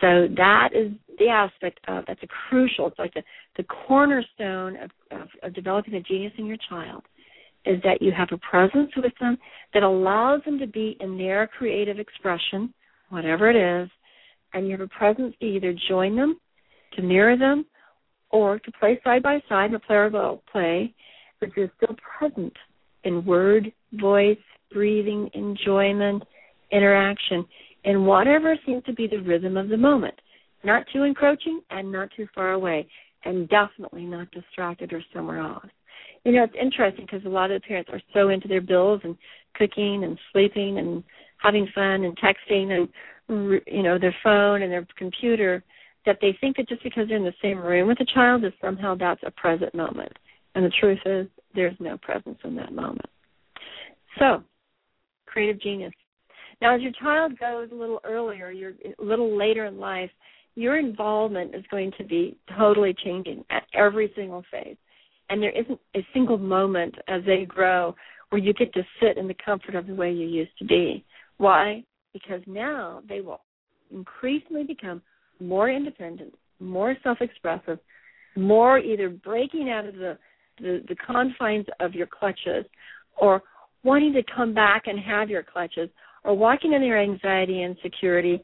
So 0.00 0.28
that 0.36 0.70
is 0.74 0.92
the 1.18 1.28
aspect 1.28 1.80
of 1.88 2.04
that's 2.06 2.22
a 2.22 2.26
crucial. 2.26 2.88
It's 2.88 2.98
like 2.98 3.14
the 3.14 3.22
the 3.56 3.64
cornerstone 3.64 4.76
of, 4.76 4.90
of, 5.10 5.28
of 5.42 5.54
developing 5.54 5.94
a 5.94 6.00
genius 6.00 6.32
in 6.36 6.46
your 6.46 6.58
child 6.68 7.02
is 7.64 7.80
that 7.82 8.00
you 8.00 8.12
have 8.16 8.28
a 8.32 8.38
presence 8.38 8.90
with 8.96 9.12
them 9.20 9.36
that 9.74 9.82
allows 9.82 10.42
them 10.44 10.58
to 10.58 10.66
be 10.66 10.96
in 11.00 11.16
their 11.18 11.46
creative 11.46 11.98
expression, 11.98 12.72
whatever 13.08 13.50
it 13.50 13.56
is, 13.56 13.90
and 14.52 14.66
you 14.66 14.72
have 14.72 14.80
a 14.80 14.88
presence 14.88 15.34
to 15.40 15.46
either 15.46 15.74
join 15.88 16.14
them, 16.14 16.38
to 16.96 17.02
mirror 17.02 17.36
them, 17.36 17.64
or 18.30 18.58
to 18.58 18.72
play 18.80 19.00
side 19.04 19.22
by 19.22 19.40
side 19.48 19.70
in 19.70 19.76
a 19.76 19.80
parallel 19.80 20.42
play, 20.50 20.94
which 21.38 21.52
you're 21.56 21.70
still 21.76 21.96
present 22.18 22.52
in 23.04 23.24
word, 23.24 23.72
voice, 23.94 24.36
breathing, 24.72 25.30
enjoyment, 25.34 26.22
interaction, 26.72 27.44
and 27.84 28.06
whatever 28.06 28.56
seems 28.66 28.82
to 28.84 28.92
be 28.92 29.06
the 29.06 29.18
rhythm 29.18 29.56
of 29.56 29.68
the 29.68 29.76
moment. 29.76 30.14
Not 30.64 30.84
too 30.92 31.04
encroaching 31.04 31.60
and 31.70 31.92
not 31.92 32.08
too 32.16 32.26
far 32.34 32.52
away, 32.52 32.88
and 33.24 33.48
definitely 33.48 34.04
not 34.04 34.30
distracted 34.32 34.92
or 34.92 35.02
somewhere 35.14 35.38
else. 35.38 35.66
You 36.24 36.32
know, 36.32 36.42
it's 36.42 36.54
interesting 36.60 37.06
because 37.06 37.24
a 37.24 37.28
lot 37.28 37.52
of 37.52 37.62
the 37.62 37.68
parents 37.68 37.90
are 37.92 38.02
so 38.12 38.30
into 38.30 38.48
their 38.48 38.60
bills 38.60 39.00
and 39.04 39.16
cooking 39.54 40.02
and 40.02 40.18
sleeping 40.32 40.78
and 40.78 41.04
having 41.38 41.68
fun 41.74 42.04
and 42.04 42.18
texting 42.18 42.72
and 42.72 42.88
you 43.66 43.82
know 43.82 43.98
their 43.98 44.14
phone 44.22 44.62
and 44.62 44.72
their 44.72 44.86
computer 44.96 45.62
that 46.06 46.18
they 46.20 46.36
think 46.40 46.56
that 46.56 46.68
just 46.68 46.82
because 46.82 47.08
they're 47.08 47.16
in 47.16 47.24
the 47.24 47.32
same 47.42 47.58
room 47.58 47.88
with 47.88 48.00
a 48.00 48.06
child 48.14 48.42
that 48.44 48.52
somehow 48.60 48.94
that's 48.94 49.20
a 49.26 49.30
present 49.32 49.74
moment. 49.74 50.12
And 50.54 50.64
the 50.64 50.72
truth 50.80 51.00
is 51.04 51.26
there's 51.54 51.76
no 51.78 51.98
presence 51.98 52.38
in 52.44 52.54
that 52.56 52.72
moment. 52.72 53.06
So, 54.18 54.42
creative 55.26 55.60
genius. 55.60 55.92
Now, 56.62 56.74
as 56.74 56.80
your 56.80 56.92
child 56.92 57.38
goes 57.38 57.68
a 57.70 57.74
little 57.74 58.00
earlier, 58.04 58.50
you're 58.50 58.72
a 58.98 59.04
little 59.04 59.36
later 59.36 59.66
in 59.66 59.78
life, 59.78 60.10
your 60.54 60.78
involvement 60.78 61.54
is 61.54 61.64
going 61.70 61.92
to 61.98 62.04
be 62.04 62.38
totally 62.56 62.94
changing 63.04 63.44
at 63.50 63.64
every 63.74 64.10
single 64.16 64.42
phase. 64.50 64.76
And 65.28 65.42
there 65.42 65.50
isn't 65.50 65.78
a 65.94 66.06
single 66.14 66.38
moment 66.38 66.94
as 67.08 67.22
they 67.26 67.44
grow 67.44 67.94
where 68.30 68.40
you 68.40 68.54
get 68.54 68.72
to 68.74 68.82
sit 69.02 69.18
in 69.18 69.28
the 69.28 69.36
comfort 69.44 69.74
of 69.74 69.86
the 69.86 69.94
way 69.94 70.10
you 70.12 70.26
used 70.26 70.56
to 70.58 70.64
be. 70.64 71.04
Why? 71.36 71.84
Because 72.14 72.40
now 72.46 73.02
they 73.06 73.20
will 73.20 73.40
increasingly 73.90 74.64
become 74.64 75.02
more 75.40 75.70
independent, 75.70 76.34
more 76.60 76.96
self 77.02 77.18
expressive, 77.20 77.78
more 78.36 78.78
either 78.78 79.08
breaking 79.08 79.70
out 79.70 79.86
of 79.86 79.94
the, 79.94 80.18
the, 80.60 80.82
the 80.88 80.96
confines 81.06 81.66
of 81.80 81.94
your 81.94 82.06
clutches 82.06 82.64
or 83.18 83.42
wanting 83.82 84.12
to 84.12 84.22
come 84.34 84.52
back 84.52 84.84
and 84.86 84.98
have 84.98 85.30
your 85.30 85.42
clutches 85.42 85.88
or 86.24 86.34
walking 86.34 86.72
in 86.72 86.80
their 86.80 87.00
anxiety 87.00 87.62
and 87.62 87.76
security 87.82 88.42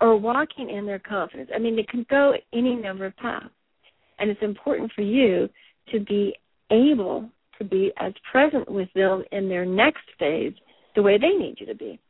or 0.00 0.16
walking 0.16 0.70
in 0.70 0.86
their 0.86 0.98
confidence. 0.98 1.50
I 1.54 1.58
mean, 1.58 1.78
it 1.78 1.88
can 1.88 2.04
go 2.10 2.32
any 2.52 2.74
number 2.74 3.06
of 3.06 3.16
paths. 3.16 3.50
And 4.18 4.30
it's 4.30 4.42
important 4.42 4.92
for 4.94 5.02
you 5.02 5.48
to 5.92 6.00
be 6.00 6.34
able 6.70 7.28
to 7.58 7.64
be 7.64 7.92
as 7.98 8.12
present 8.30 8.70
with 8.70 8.88
them 8.94 9.24
in 9.32 9.48
their 9.48 9.66
next 9.66 10.04
phase 10.18 10.52
the 10.96 11.02
way 11.02 11.18
they 11.18 11.30
need 11.30 11.56
you 11.58 11.66
to 11.66 11.74
be. 11.74 12.00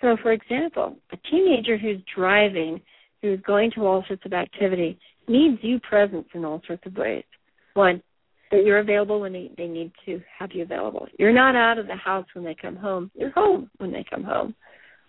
So, 0.00 0.16
for 0.22 0.32
example, 0.32 0.96
a 1.12 1.16
teenager 1.30 1.78
who's 1.78 2.00
driving, 2.14 2.80
who's 3.24 3.40
going 3.40 3.70
to 3.70 3.86
all 3.86 4.04
sorts 4.06 4.22
of 4.26 4.34
activity, 4.34 4.98
needs 5.26 5.58
you 5.62 5.80
present 5.80 6.26
in 6.34 6.44
all 6.44 6.60
sorts 6.66 6.82
of 6.84 6.94
ways. 6.94 7.24
One, 7.72 8.02
that 8.50 8.64
you're 8.66 8.80
available 8.80 9.18
when 9.18 9.32
they, 9.32 9.50
they 9.56 9.66
need 9.66 9.92
to 10.04 10.20
have 10.38 10.52
you 10.52 10.62
available. 10.62 11.08
You're 11.18 11.32
not 11.32 11.56
out 11.56 11.78
of 11.78 11.86
the 11.86 11.96
house 11.96 12.26
when 12.34 12.44
they 12.44 12.54
come 12.54 12.76
home. 12.76 13.10
You're 13.14 13.30
home 13.30 13.70
when 13.78 13.90
they 13.90 14.04
come 14.08 14.24
home. 14.24 14.54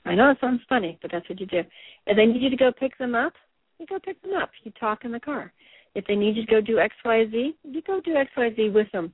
I 0.05 0.15
know 0.15 0.31
it 0.31 0.37
sounds 0.39 0.61
funny, 0.69 0.97
but 1.01 1.11
that's 1.11 1.27
what 1.27 1.41
you 1.41 1.45
do. 1.45 1.59
If 2.07 2.15
they 2.15 2.25
need 2.25 2.41
you 2.41 2.49
to 2.49 2.55
go 2.55 2.71
pick 2.71 2.97
them 2.97 3.15
up, 3.15 3.33
you 3.79 3.85
go 3.85 3.99
pick 3.99 4.21
them 4.21 4.33
up. 4.33 4.49
You 4.63 4.71
talk 4.79 5.03
in 5.03 5.11
the 5.11 5.19
car. 5.19 5.51
If 5.93 6.07
they 6.07 6.15
need 6.15 6.37
you 6.37 6.45
to 6.45 6.51
go 6.51 6.61
do 6.61 6.79
X, 6.79 6.95
Y, 7.03 7.25
Z, 7.29 7.57
you 7.63 7.81
go 7.81 7.99
do 7.99 8.15
X, 8.15 8.29
Y, 8.37 8.49
Z 8.55 8.69
with 8.69 8.89
them 8.93 9.11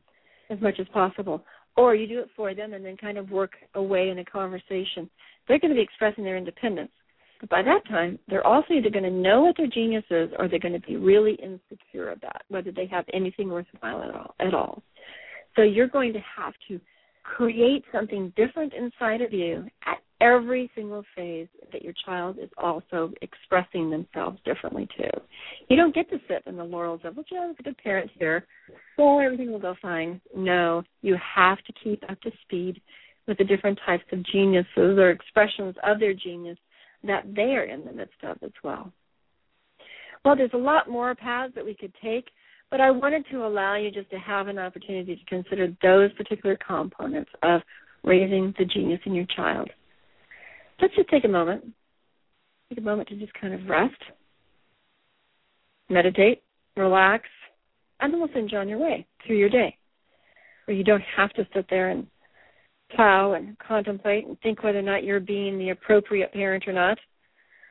as 0.51 0.61
much 0.61 0.79
as 0.79 0.87
possible. 0.93 1.43
Or 1.75 1.95
you 1.95 2.05
do 2.05 2.19
it 2.19 2.29
for 2.35 2.53
them 2.53 2.73
and 2.73 2.85
then 2.85 2.97
kind 2.97 3.17
of 3.17 3.31
work 3.31 3.53
away 3.73 4.09
in 4.09 4.19
a 4.19 4.25
conversation. 4.25 5.09
They're 5.47 5.59
going 5.59 5.71
to 5.71 5.75
be 5.75 5.81
expressing 5.81 6.23
their 6.23 6.37
independence. 6.37 6.91
But 7.41 7.49
by 7.49 7.63
that 7.63 7.85
time, 7.89 8.19
they're 8.27 8.45
also 8.45 8.75
either 8.75 8.91
going 8.91 9.03
to 9.03 9.09
know 9.09 9.41
what 9.41 9.57
their 9.57 9.67
genius 9.67 10.05
is 10.11 10.29
or 10.37 10.47
they're 10.47 10.59
going 10.59 10.79
to 10.79 10.87
be 10.87 10.95
really 10.95 11.33
insecure 11.33 12.11
about 12.11 12.43
whether 12.49 12.71
they 12.71 12.85
have 12.85 13.05
anything 13.13 13.49
worthwhile 13.49 14.03
at 14.03 14.15
all. 14.15 14.35
At 14.39 14.53
all. 14.53 14.83
So 15.55 15.63
you're 15.63 15.87
going 15.87 16.13
to 16.13 16.21
have 16.37 16.53
to 16.69 16.79
create 17.23 17.83
something 17.91 18.31
different 18.35 18.73
inside 18.73 19.21
of 19.21 19.33
you 19.33 19.65
at 19.85 19.97
every 20.21 20.69
single 20.75 21.03
phase 21.15 21.47
that 21.71 21.81
your 21.81 21.93
child 22.05 22.37
is 22.39 22.49
also 22.57 23.11
expressing 23.23 23.89
themselves 23.89 24.37
differently 24.45 24.87
too. 24.95 25.09
You 25.67 25.77
don't 25.77 25.95
get 25.95 26.09
to 26.11 26.19
sit 26.27 26.43
in 26.45 26.57
the 26.57 26.63
laurels 26.63 27.01
of, 27.03 27.15
well, 27.15 27.25
you 27.31 27.37
know, 27.37 27.55
a 27.57 27.63
good 27.63 27.77
parent 27.79 28.11
here, 28.19 28.45
well, 28.97 29.19
everything 29.19 29.51
will 29.51 29.59
go 29.59 29.75
fine. 29.81 30.21
No, 30.35 30.83
you 31.01 31.17
have 31.35 31.57
to 31.59 31.73
keep 31.83 32.03
up 32.09 32.21
to 32.21 32.31
speed 32.43 32.79
with 33.27 33.39
the 33.39 33.43
different 33.43 33.79
types 33.85 34.03
of 34.11 34.23
geniuses 34.31 34.67
or 34.75 35.09
expressions 35.09 35.75
of 35.83 35.99
their 35.99 36.13
genius 36.13 36.57
that 37.03 37.23
they 37.35 37.55
are 37.55 37.63
in 37.63 37.85
the 37.85 37.91
midst 37.91 38.23
of 38.23 38.37
as 38.43 38.51
well. 38.63 38.91
Well, 40.23 40.35
there's 40.35 40.51
a 40.53 40.57
lot 40.57 40.89
more 40.89 41.15
paths 41.15 41.53
that 41.55 41.65
we 41.65 41.73
could 41.73 41.93
take, 42.03 42.29
but 42.69 42.79
I 42.79 42.91
wanted 42.91 43.25
to 43.31 43.45
allow 43.45 43.75
you 43.75 43.91
just 43.91 44.09
to 44.11 44.19
have 44.19 44.47
an 44.47 44.59
opportunity 44.59 45.15
to 45.15 45.25
consider 45.25 45.75
those 45.81 46.13
particular 46.13 46.57
components 46.65 47.31
of 47.43 47.61
raising 48.03 48.53
the 48.57 48.65
genius 48.65 49.01
in 49.05 49.15
your 49.15 49.25
child. 49.35 49.69
Let's 50.81 50.95
just 50.95 51.09
take 51.09 51.25
a 51.25 51.29
moment. 51.29 51.65
Take 52.69 52.79
a 52.79 52.81
moment 52.81 53.09
to 53.09 53.15
just 53.15 53.33
kind 53.33 53.53
of 53.53 53.67
rest, 53.67 54.01
meditate, 55.89 56.41
relax, 56.77 57.25
and 57.99 58.13
then 58.13 58.19
we'll 58.19 58.29
send 58.33 58.51
you 58.51 58.57
on 58.57 58.69
your 58.69 58.79
way 58.79 59.05
through 59.25 59.37
your 59.37 59.49
day. 59.49 59.77
Where 60.65 60.77
you 60.77 60.83
don't 60.83 61.03
have 61.17 61.31
to 61.33 61.47
sit 61.53 61.65
there 61.69 61.89
and 61.89 62.07
plow 62.95 63.33
and 63.33 63.57
contemplate 63.59 64.25
and 64.25 64.39
think 64.41 64.63
whether 64.63 64.79
or 64.79 64.83
not 64.83 65.03
you're 65.03 65.19
being 65.19 65.57
the 65.57 65.69
appropriate 65.69 66.33
parent 66.33 66.67
or 66.67 66.73
not. 66.73 66.97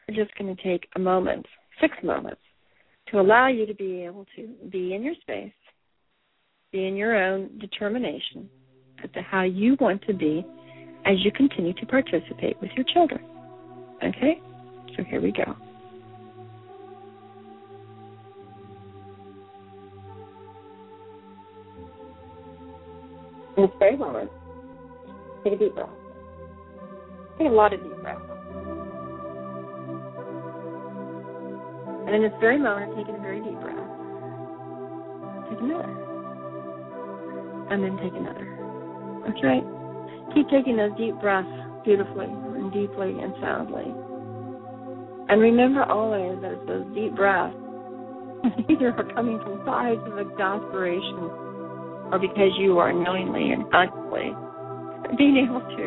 We're 0.09 0.15
just 0.17 0.37
going 0.37 0.55
to 0.55 0.63
take 0.63 0.89
a 0.97 0.99
moment, 0.99 1.47
six 1.81 1.95
moments, 2.03 2.41
to 3.09 3.21
allow 3.21 3.49
you 3.49 3.67
to 3.67 3.75
be 3.75 4.05
able 4.05 4.27
to 4.37 4.49
be 4.71 4.95
in 4.95 5.03
your 5.03 5.15
space, 5.21 5.53
be 6.73 6.87
in 6.87 6.97
your 6.97 7.17
own 7.17 7.59
determination 7.59 8.49
as 9.03 9.11
to 9.13 9.23
how 9.23 9.43
you 9.43 9.77
want 9.81 10.03
to 10.07 10.15
be 10.15 10.45
as 11.07 11.17
you 11.25 11.33
continue 11.33 11.73
to 11.75 11.87
participate 11.87 12.61
with 12.61 12.71
your 12.77 12.85
children. 12.93 13.21
Okay? 14.03 14.41
So 14.97 15.05
here 15.05 15.21
we 15.21 15.33
go. 15.33 15.57
very 23.79 23.97
moment, 23.97 24.31
take 25.45 25.55
a 25.55 25.57
deep 25.57 25.75
breath. 25.75 25.89
Take 27.39 27.49
a 27.49 27.51
lot 27.51 27.73
of 27.73 27.83
deep 27.83 27.97
breaths. 28.03 28.21
And 32.07 32.15
in 32.17 32.23
this 32.23 32.33
very 32.41 32.59
moment, 32.59 32.97
taking 32.97 33.15
a 33.15 33.21
very 33.23 33.41
deep 33.41 33.61
breath, 33.61 33.77
take 35.49 35.61
another. 35.61 35.89
And 37.71 37.85
then 37.85 37.97
take 38.03 38.13
another. 38.13 38.45
That's 39.25 39.43
right. 39.45 39.63
Keep 40.35 40.51
taking 40.51 40.77
those 40.77 40.91
deep 40.99 41.15
breaths 41.21 41.49
beautifully 41.85 42.27
and 42.27 42.73
deeply 42.73 43.15
and 43.21 43.33
soundly. 43.41 43.95
And 45.29 45.41
remember 45.41 45.85
always 45.85 46.41
that 46.43 46.53
it's 46.53 46.67
those 46.67 46.87
deep 46.95 47.15
breaths 47.15 47.55
either 48.69 48.91
are 48.91 49.13
coming 49.15 49.39
from 49.39 49.63
sides 49.65 50.01
of 50.07 50.19
exasperation 50.19 51.31
or 52.11 52.19
because 52.19 52.51
you 52.59 52.79
are 52.79 52.93
knowingly 52.93 53.53
and 53.53 53.71
consciously 53.71 54.35
being 55.17 55.37
able 55.39 55.61
to 55.61 55.83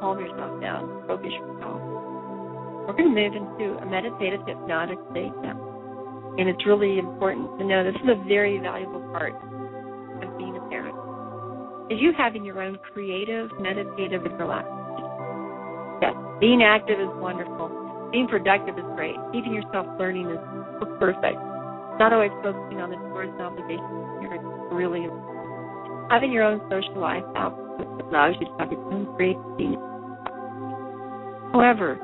calm 0.00 0.18
yourself 0.20 0.60
down, 0.60 1.04
focus 1.06 1.32
yourself. 1.32 1.80
We're 2.86 2.94
going 2.94 3.10
to 3.10 3.16
move 3.16 3.34
into 3.34 3.78
a 3.82 3.86
meditative 3.86 4.40
hypnotic 4.46 4.98
state 5.10 5.34
now. 5.42 5.58
And 6.38 6.48
it's 6.48 6.64
really 6.66 6.98
important 6.98 7.58
to 7.58 7.64
know 7.64 7.82
this 7.82 7.96
is 7.96 8.08
a 8.08 8.22
very 8.28 8.58
valuable 8.58 9.00
part 9.10 9.34
of 9.34 10.38
being 10.38 10.56
a 10.56 10.68
parent 10.68 10.96
is 11.90 11.98
you 12.00 12.12
having 12.16 12.44
your 12.44 12.60
own 12.62 12.78
creative, 12.92 13.50
meditative, 13.60 14.24
and 14.26 14.38
relaxing. 14.38 14.74
Yes, 16.02 16.14
being 16.40 16.62
active 16.62 16.98
is 16.98 17.10
wonderful. 17.22 18.10
Being 18.10 18.26
productive 18.26 18.76
is 18.76 18.84
great. 18.96 19.14
Keeping 19.32 19.54
yourself 19.54 19.86
learning 19.98 20.30
is 20.30 20.38
perfect. 20.98 21.38
Not 21.98 22.12
always 22.12 22.34
focusing 22.42 22.82
on 22.82 22.90
the 22.90 22.98
chores 23.08 23.30
and 23.30 23.40
obligations 23.40 24.02
is 24.26 24.42
really 24.74 25.06
having 26.10 26.32
your 26.32 26.44
own 26.44 26.60
social 26.70 27.00
life 27.00 27.24
allows 27.34 28.34
you 28.40 28.46
to 28.46 28.54
have 28.58 28.70
your 28.70 28.82
own 28.92 29.06
creativity. 29.16 29.76
However, 31.52 31.98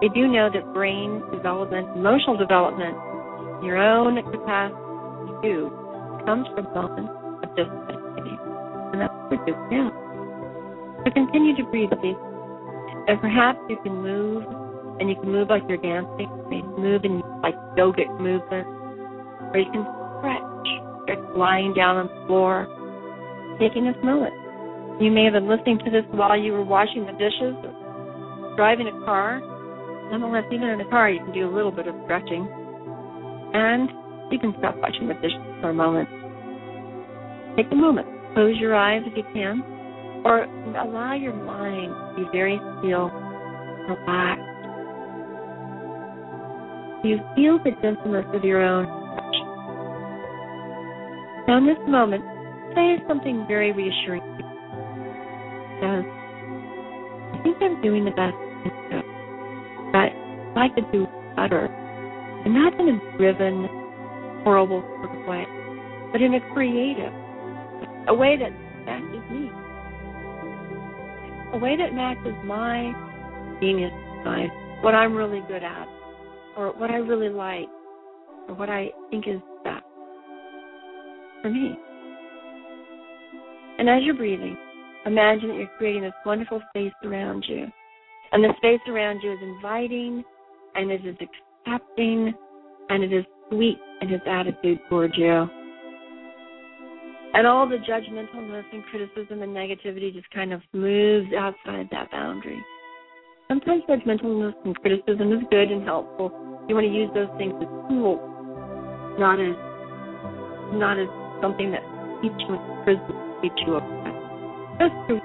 they 0.00 0.08
do 0.08 0.28
know 0.28 0.50
that 0.52 0.72
brain 0.74 1.22
development, 1.32 1.96
emotional 1.96 2.36
development, 2.36 2.96
your 3.64 3.78
own 3.78 4.16
capacity 4.30 4.76
to 4.76 5.40
do 5.42 5.70
comes 6.26 6.46
from 6.54 6.64
moments 6.74 7.12
of 7.42 7.48
just 7.56 7.70
meditating. 7.88 8.38
And 8.92 9.00
that's 9.00 9.14
what 9.14 9.30
we're 9.30 9.44
doing 9.46 9.68
now. 9.70 9.90
So 11.04 11.10
continue 11.10 11.56
to 11.56 11.64
breathe, 11.70 11.90
please. 12.00 12.20
And 13.08 13.20
perhaps 13.20 13.58
you 13.68 13.78
can 13.82 14.02
move, 14.02 14.44
and 15.00 15.08
you 15.08 15.16
can 15.16 15.32
move 15.32 15.48
like 15.48 15.62
you're 15.68 15.78
dancing. 15.78 16.28
You 16.50 16.62
can 16.62 16.82
move 16.82 17.04
in 17.04 17.22
like 17.42 17.54
yogic 17.78 18.10
movement, 18.20 18.66
or 19.52 19.58
you 19.58 19.70
can 19.72 19.86
stretch, 20.18 20.68
stretch 21.04 21.36
lying 21.36 21.72
down 21.72 21.96
on 21.96 22.06
the 22.08 22.26
floor, 22.26 22.66
taking 23.58 23.84
this 23.84 23.96
moment. 24.02 24.34
You 25.00 25.10
may 25.10 25.24
have 25.24 25.34
been 25.34 25.48
listening 25.48 25.78
to 25.84 25.90
this 25.90 26.04
while 26.12 26.38
you 26.38 26.52
were 26.52 26.64
washing 26.64 27.04
the 27.04 27.12
dishes 27.12 27.54
or 27.60 28.54
driving 28.56 28.88
a 28.88 29.04
car. 29.04 29.40
Nonetheless, 30.10 30.44
even 30.52 30.68
in 30.68 30.80
a 30.80 30.88
car, 30.88 31.10
you 31.10 31.20
can 31.20 31.32
do 31.32 31.48
a 31.48 31.52
little 31.52 31.72
bit 31.72 31.86
of 31.86 31.94
stretching. 32.04 32.48
And 33.52 33.90
you 34.32 34.38
can 34.38 34.54
stop 34.58 34.76
washing 34.78 35.08
the 35.08 35.14
dishes 35.14 35.42
for 35.60 35.70
a 35.70 35.74
moment. 35.74 36.08
Take 37.56 37.66
a 37.72 37.76
moment. 37.76 38.06
Close 38.34 38.56
your 38.58 38.74
eyes 38.74 39.02
if 39.06 39.16
you 39.16 39.24
can. 39.32 39.62
Or 40.24 40.44
allow 40.80 41.14
your 41.14 41.34
mind 41.34 41.92
to 42.16 42.24
be 42.24 42.28
very 42.32 42.58
still, 42.80 43.10
relaxed. 43.88 44.42
You 47.04 47.18
feel 47.36 47.58
the 47.62 47.70
gentleness 47.82 48.26
of 48.34 48.42
your 48.42 48.62
own. 48.62 48.86
Now, 51.46 51.58
in 51.58 51.66
this 51.66 51.78
moment, 51.86 52.24
say 52.76 53.02
something 53.08 53.44
very 53.48 53.72
reassuring 53.72 54.22
I 55.82 57.42
think 57.42 57.56
I'm 57.60 57.82
doing 57.82 58.04
the 58.04 58.10
best 58.10 58.34
I 58.34 58.70
can. 58.88 59.02
But 59.92 60.60
I 60.60 60.68
could 60.74 60.90
do 60.92 61.06
better. 61.36 61.66
And 62.44 62.54
not 62.54 62.78
in 62.80 62.88
a 62.88 63.16
driven, 63.18 63.68
horrible 64.44 64.80
sort 64.80 65.10
of 65.10 65.26
way, 65.26 65.44
but 66.12 66.22
in 66.22 66.34
a 66.34 66.40
creative, 66.54 67.12
a 68.08 68.14
way 68.14 68.36
that 68.38 68.50
matches 68.86 69.24
me. 69.30 69.50
A 71.52 71.58
way 71.58 71.76
that 71.76 71.92
matches 71.94 72.34
my 72.44 72.92
genius 73.60 73.92
side, 74.24 74.48
what 74.82 74.94
I'm 74.94 75.14
really 75.14 75.42
good 75.48 75.62
at, 75.62 75.86
or 76.56 76.72
what 76.76 76.90
I 76.90 76.96
really 76.96 77.28
like, 77.28 77.68
or 78.48 78.54
what 78.54 78.70
I 78.70 78.90
think 79.10 79.26
is 79.26 79.40
best 79.64 79.84
for 81.42 81.50
me. 81.50 81.76
And 83.78 83.88
as 83.88 84.02
you're 84.02 84.14
breathing, 84.14 84.56
imagine 85.04 85.48
that 85.48 85.56
you're 85.56 85.70
creating 85.78 86.02
this 86.02 86.12
wonderful 86.24 86.62
space 86.70 86.92
around 87.04 87.44
you. 87.48 87.66
And 88.32 88.42
the 88.42 88.52
space 88.56 88.80
around 88.88 89.20
you 89.22 89.32
is 89.32 89.38
inviting 89.42 90.24
and 90.74 90.90
it 90.90 91.04
is 91.06 91.16
accepting 91.16 92.34
and 92.88 93.04
it 93.04 93.12
is 93.12 93.24
sweet 93.50 93.78
in 94.00 94.10
its 94.10 94.24
attitude 94.26 94.78
towards 94.88 95.14
you. 95.16 95.46
And 97.34 97.46
all 97.46 97.68
the 97.68 97.76
judgmentalness 97.76 98.64
and 98.72 98.82
criticism 98.86 99.42
and 99.42 99.54
negativity 99.54 100.12
just 100.12 100.30
kind 100.30 100.52
of 100.52 100.62
moves 100.72 101.28
outside 101.38 101.88
that 101.90 102.10
boundary. 102.10 102.58
Sometimes 103.48 103.82
judgmentalness 103.88 104.54
and 104.64 104.74
criticism 104.80 105.32
is 105.32 105.40
good 105.50 105.70
and 105.70 105.84
helpful. 105.84 106.32
You 106.68 106.74
want 106.74 106.86
to 106.86 106.92
use 106.92 107.10
those 107.14 107.28
things 107.38 107.54
as 107.60 107.68
tools, 107.88 108.18
not 109.20 109.38
as 109.38 109.54
not 110.74 110.98
as 110.98 111.06
something 111.40 111.70
that 111.70 111.84
keeps 112.22 112.34
you 112.48 112.56
in 112.56 112.84
prison, 112.84 113.25
Just 114.78 114.94
through 115.06 115.20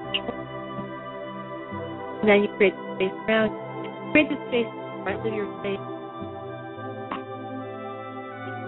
Now 2.24 2.36
you 2.36 2.48
create 2.58 2.76
the 2.76 2.96
space 2.96 3.16
around 3.28 3.52
you. 3.52 4.12
Create 4.12 4.30
the 4.30 4.38
space 4.48 4.68
in 4.68 5.04
front 5.04 5.26
of 5.26 5.34
your 5.34 5.48
face. 5.64 5.80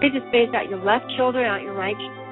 Create 0.00 0.14
the 0.16 0.24
space 0.28 0.50
out 0.56 0.68
your 0.68 0.82
left 0.84 1.04
shoulder, 1.16 1.44
out 1.44 1.62
your 1.62 1.74
right 1.74 1.96
shoulder. 1.96 2.24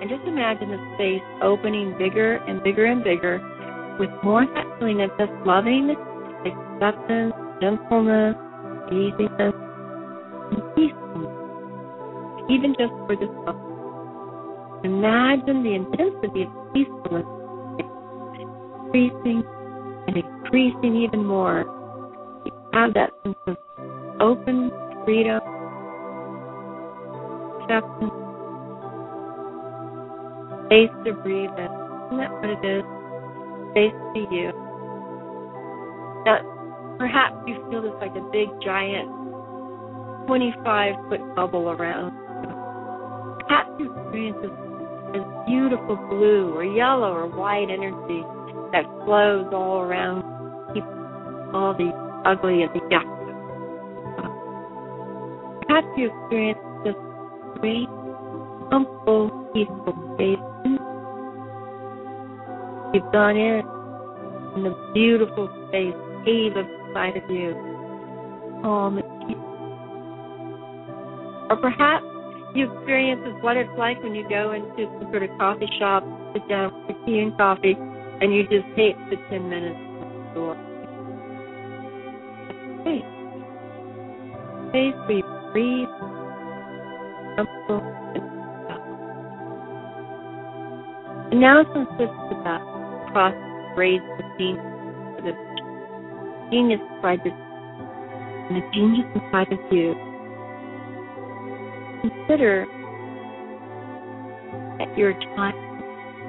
And 0.00 0.10
just 0.10 0.22
imagine 0.26 0.68
the 0.70 0.78
space 0.94 1.22
opening 1.42 1.96
bigger 1.98 2.36
and 2.36 2.62
bigger 2.62 2.86
and 2.86 3.02
bigger 3.02 3.40
with 3.98 4.10
more 4.22 4.44
that 4.44 4.66
feeling 4.78 5.00
of 5.00 5.10
just 5.18 5.32
loving, 5.46 5.94
acceptance, 6.44 7.34
gentleness, 7.60 8.36
easiness, 8.90 9.54
and 10.52 10.62
peacefulness. 10.74 11.32
Even 12.50 12.74
just 12.78 12.92
for 13.06 13.16
this 13.16 13.30
moment. 13.46 13.71
Imagine 14.84 15.62
the 15.62 15.74
intensity 15.74 16.42
of 16.42 16.72
peacefulness 16.74 17.26
increasing 18.92 19.42
and 20.06 20.16
increasing 20.16 20.96
even 20.96 21.24
more. 21.24 21.64
You 22.44 22.52
have 22.72 22.94
that 22.94 23.10
sense 23.22 23.36
of 23.46 23.56
open 24.20 24.70
freedom, 25.04 25.40
acceptance, 27.62 28.12
space 30.66 30.92
to 31.04 31.12
breathe 31.22 31.50
in. 31.56 31.70
Isn't 32.06 32.18
that 32.18 32.32
what 32.32 32.50
it 32.50 32.64
is? 32.64 32.84
Space 33.72 33.98
to 34.14 34.20
you. 34.34 34.52
Now, 36.26 36.38
perhaps 36.98 37.36
you 37.46 37.54
feel 37.70 37.82
this 37.82 37.92
like 38.00 38.14
a 38.16 38.28
big, 38.30 38.48
giant, 38.62 39.08
25 40.26 40.94
foot 41.08 41.34
bubble 41.34 41.70
around. 41.70 42.12
Perhaps 43.48 43.70
you 43.78 43.92
experience 43.92 44.36
this, 44.42 44.50
this 45.12 45.22
beautiful 45.46 45.96
blue 46.08 46.54
or 46.54 46.64
yellow 46.64 47.12
or 47.12 47.26
white 47.26 47.68
energy 47.70 48.24
that 48.72 48.84
flows 49.04 49.46
all 49.52 49.80
around, 49.80 50.22
keep 50.74 50.84
all 51.54 51.74
the 51.76 51.92
ugly 52.24 52.62
and 52.62 52.72
the 52.72 52.80
yuck. 52.88 53.04
Perhaps 55.66 55.86
you 55.96 56.10
experience 56.10 56.58
this 56.84 56.94
great, 57.60 57.88
comfortable, 58.70 59.30
peaceful 59.52 59.94
space. 60.14 60.38
You've 62.94 63.12
gone 63.12 63.36
in 63.36 63.62
in 64.56 64.62
the 64.64 64.74
beautiful 64.94 65.48
space, 65.68 65.94
cave 66.24 66.56
inside 66.56 67.16
of 67.16 67.30
you, 67.30 67.54
calm 68.62 68.98
and 68.98 69.28
peaceful. 69.28 69.52
Or 71.50 71.56
perhaps 71.56 72.11
you 72.54 72.70
experience 72.72 73.22
what 73.40 73.56
it's 73.56 73.70
like 73.78 74.02
when 74.02 74.14
you 74.14 74.28
go 74.28 74.52
into 74.52 74.86
some 74.98 75.10
sort 75.10 75.22
of 75.22 75.30
coffee 75.38 75.68
shop, 75.78 76.04
sit 76.32 76.46
down 76.48 76.70
for 76.86 76.94
tea 77.06 77.20
and 77.20 77.36
coffee, 77.36 77.76
and 77.76 78.34
you 78.34 78.42
just 78.44 78.66
take 78.76 78.96
the 79.10 79.16
10 79.30 79.48
minutes 79.48 79.76
to 79.76 80.30
store. 80.32 80.56
Space. 82.82 83.08
Space 84.68 84.98
where 85.06 85.16
you 85.16 85.24
breathe, 85.52 85.88
and 91.32 91.40
now 91.40 91.64
since 91.72 91.88
this 91.98 92.08
is 92.08 92.36
about 92.40 92.60
cross 93.12 93.34
grades 93.74 94.04
between 94.16 94.56
the 95.24 95.32
genius 96.50 96.80
inside 96.96 97.20
this 97.24 97.32
and 97.32 98.56
the 98.56 98.62
genius 98.74 99.08
inside 99.14 99.50
of 99.52 99.58
you, 99.72 100.11
consider 102.26 102.66
that 104.78 104.96
your 104.98 105.12
child 105.12 105.54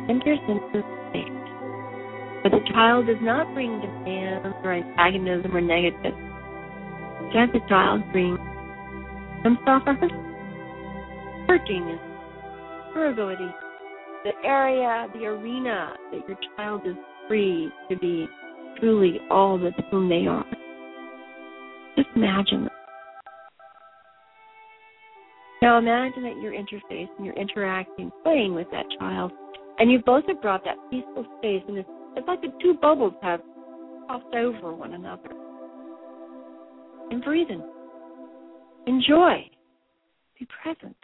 enters 0.10 0.40
into 0.48 0.70
the 0.74 0.84
state. 1.10 2.44
but 2.44 2.52
the 2.52 2.60
child 2.74 3.08
does 3.08 3.18
not 3.22 3.54
bring 3.54 3.80
demands 3.80 4.56
or 4.64 4.74
antagonism 4.74 5.56
or 5.56 5.62
negative. 5.62 6.14
Instead, 7.24 7.50
the 7.54 7.62
child 7.70 8.02
brings 8.12 8.40
himself 9.44 9.84
or 9.86 9.94
herself, 9.96 10.12
her 11.48 11.58
genius, 11.66 12.00
her 12.94 13.12
ability, 13.12 13.48
the 14.24 14.32
area, 14.44 15.08
the 15.14 15.26
arena 15.26 15.94
that 16.12 16.28
your 16.28 16.38
child 16.58 16.82
is 16.86 16.96
free 17.28 17.70
to 17.90 17.98
be 17.98 18.28
truly 18.80 19.20
all 19.32 19.58
that 19.58 19.74
whom 19.90 20.10
they 20.10 20.28
are. 20.28 20.46
Just 21.96 22.10
imagine. 22.16 22.68
Now 25.64 25.78
imagine 25.78 26.24
that 26.24 26.42
you're 26.42 26.52
interfacing, 26.52 27.24
you're 27.24 27.34
interacting, 27.36 28.12
playing 28.22 28.54
with 28.54 28.68
that 28.72 28.84
child, 29.00 29.32
and 29.80 29.90
you 29.90 30.00
both 30.06 30.26
have 30.28 30.42
brought 30.42 30.66
that 30.66 30.76
peaceful 30.92 31.26
space 31.38 31.64
and 31.70 31.78
it's 31.78 31.90
it's 32.18 32.28
like 32.28 32.42
the 32.42 32.52
two 32.62 32.74
bubbles 32.82 33.14
have 33.22 33.40
crossed 34.06 34.36
over 34.36 34.76
one 34.76 34.94
another. 34.94 35.30
And 37.12 37.24
breathe 37.24 37.48
in. 37.50 37.64
Enjoy. 38.88 39.50
Be 40.38 40.46
present. 40.62 40.98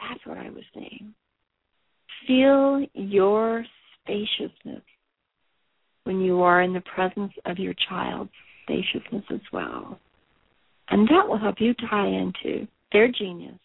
That's 0.00 0.24
what 0.24 0.38
I 0.38 0.50
was 0.50 0.62
saying. 0.72 1.12
feel 2.28 2.86
your 2.94 3.64
spaciousness 4.04 4.84
when 6.04 6.20
you 6.20 6.40
are 6.42 6.62
in 6.62 6.72
the 6.72 6.82
presence 6.94 7.32
of 7.46 7.58
your 7.58 7.74
child's 7.88 8.30
spaciousness 8.62 9.24
as 9.34 9.40
well. 9.52 9.98
And 10.90 11.08
that 11.08 11.26
will 11.26 11.38
help 11.38 11.56
you 11.58 11.74
tie 11.90 12.06
into 12.06 12.68
their 12.92 13.08
genius, 13.08 13.58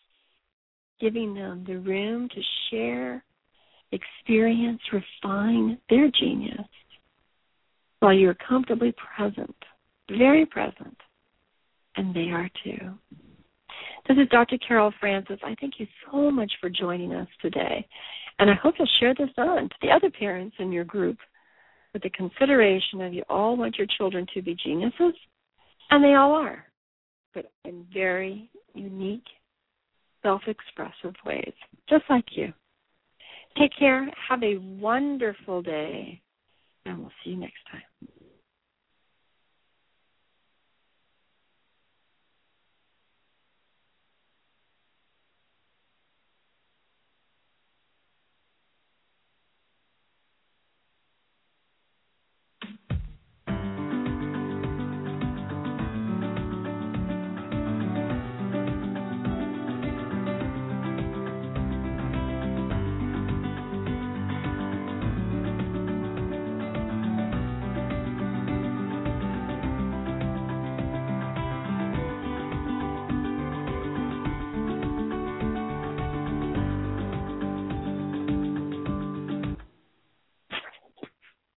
giving 1.00 1.34
them 1.34 1.64
the 1.68 1.78
room 1.78 2.30
to 2.30 2.42
share, 2.70 3.24
experience, 3.92 4.82
refine 4.92 5.78
their 5.90 6.10
genius 6.20 6.68
while 8.00 8.14
you're 8.14 8.36
comfortably 8.36 8.94
present, 9.16 9.56
very 10.10 10.46
present, 10.46 10.98
and 11.96 12.16
they 12.16 12.30
are 12.32 12.50
too. 12.64 12.94
This 14.08 14.18
is 14.18 14.30
Dr. 14.30 14.58
Carol 14.66 14.94
Francis. 15.00 15.40
I 15.44 15.56
thank 15.60 15.80
you 15.80 15.88
so 16.06 16.32
much 16.32 16.52
for 16.62 16.70
joining 16.70 17.14
us 17.14 17.28
today. 17.42 17.86
And 18.40 18.50
I 18.50 18.54
hope 18.54 18.76
you'll 18.78 18.88
share 19.00 19.16
this 19.16 19.30
on 19.38 19.68
to 19.68 19.76
the 19.82 19.90
other 19.90 20.10
parents 20.12 20.56
in 20.60 20.72
your 20.72 20.84
group 20.84 21.18
with 21.94 22.04
the 22.04 22.10
consideration 22.12 23.02
of 23.02 23.14
you 23.14 23.24
all 23.30 23.58
want 23.58 23.78
your 23.78 23.88
children 23.98 24.26
to 24.34 24.42
be 24.42 24.56
geniuses, 24.56 25.14
and 25.90 26.04
they 26.04 26.14
all 26.14 26.34
are, 26.34 26.66
but 27.34 27.52
in 27.66 27.86
very 27.94 28.50
unique, 28.78 29.26
self 30.24 30.42
expressive 30.48 31.16
ways, 31.26 31.54
just 31.90 32.04
like 32.10 32.26
you. 32.32 32.54
Take 33.58 33.72
care. 33.78 34.10
Have 34.30 34.44
a 34.44 34.58
wonderful 34.58 35.62
day, 35.62 36.22
and 36.86 37.00
we'll 37.00 37.12
see 37.24 37.32
you 37.32 37.38
next 37.38 37.60
time. 37.72 37.82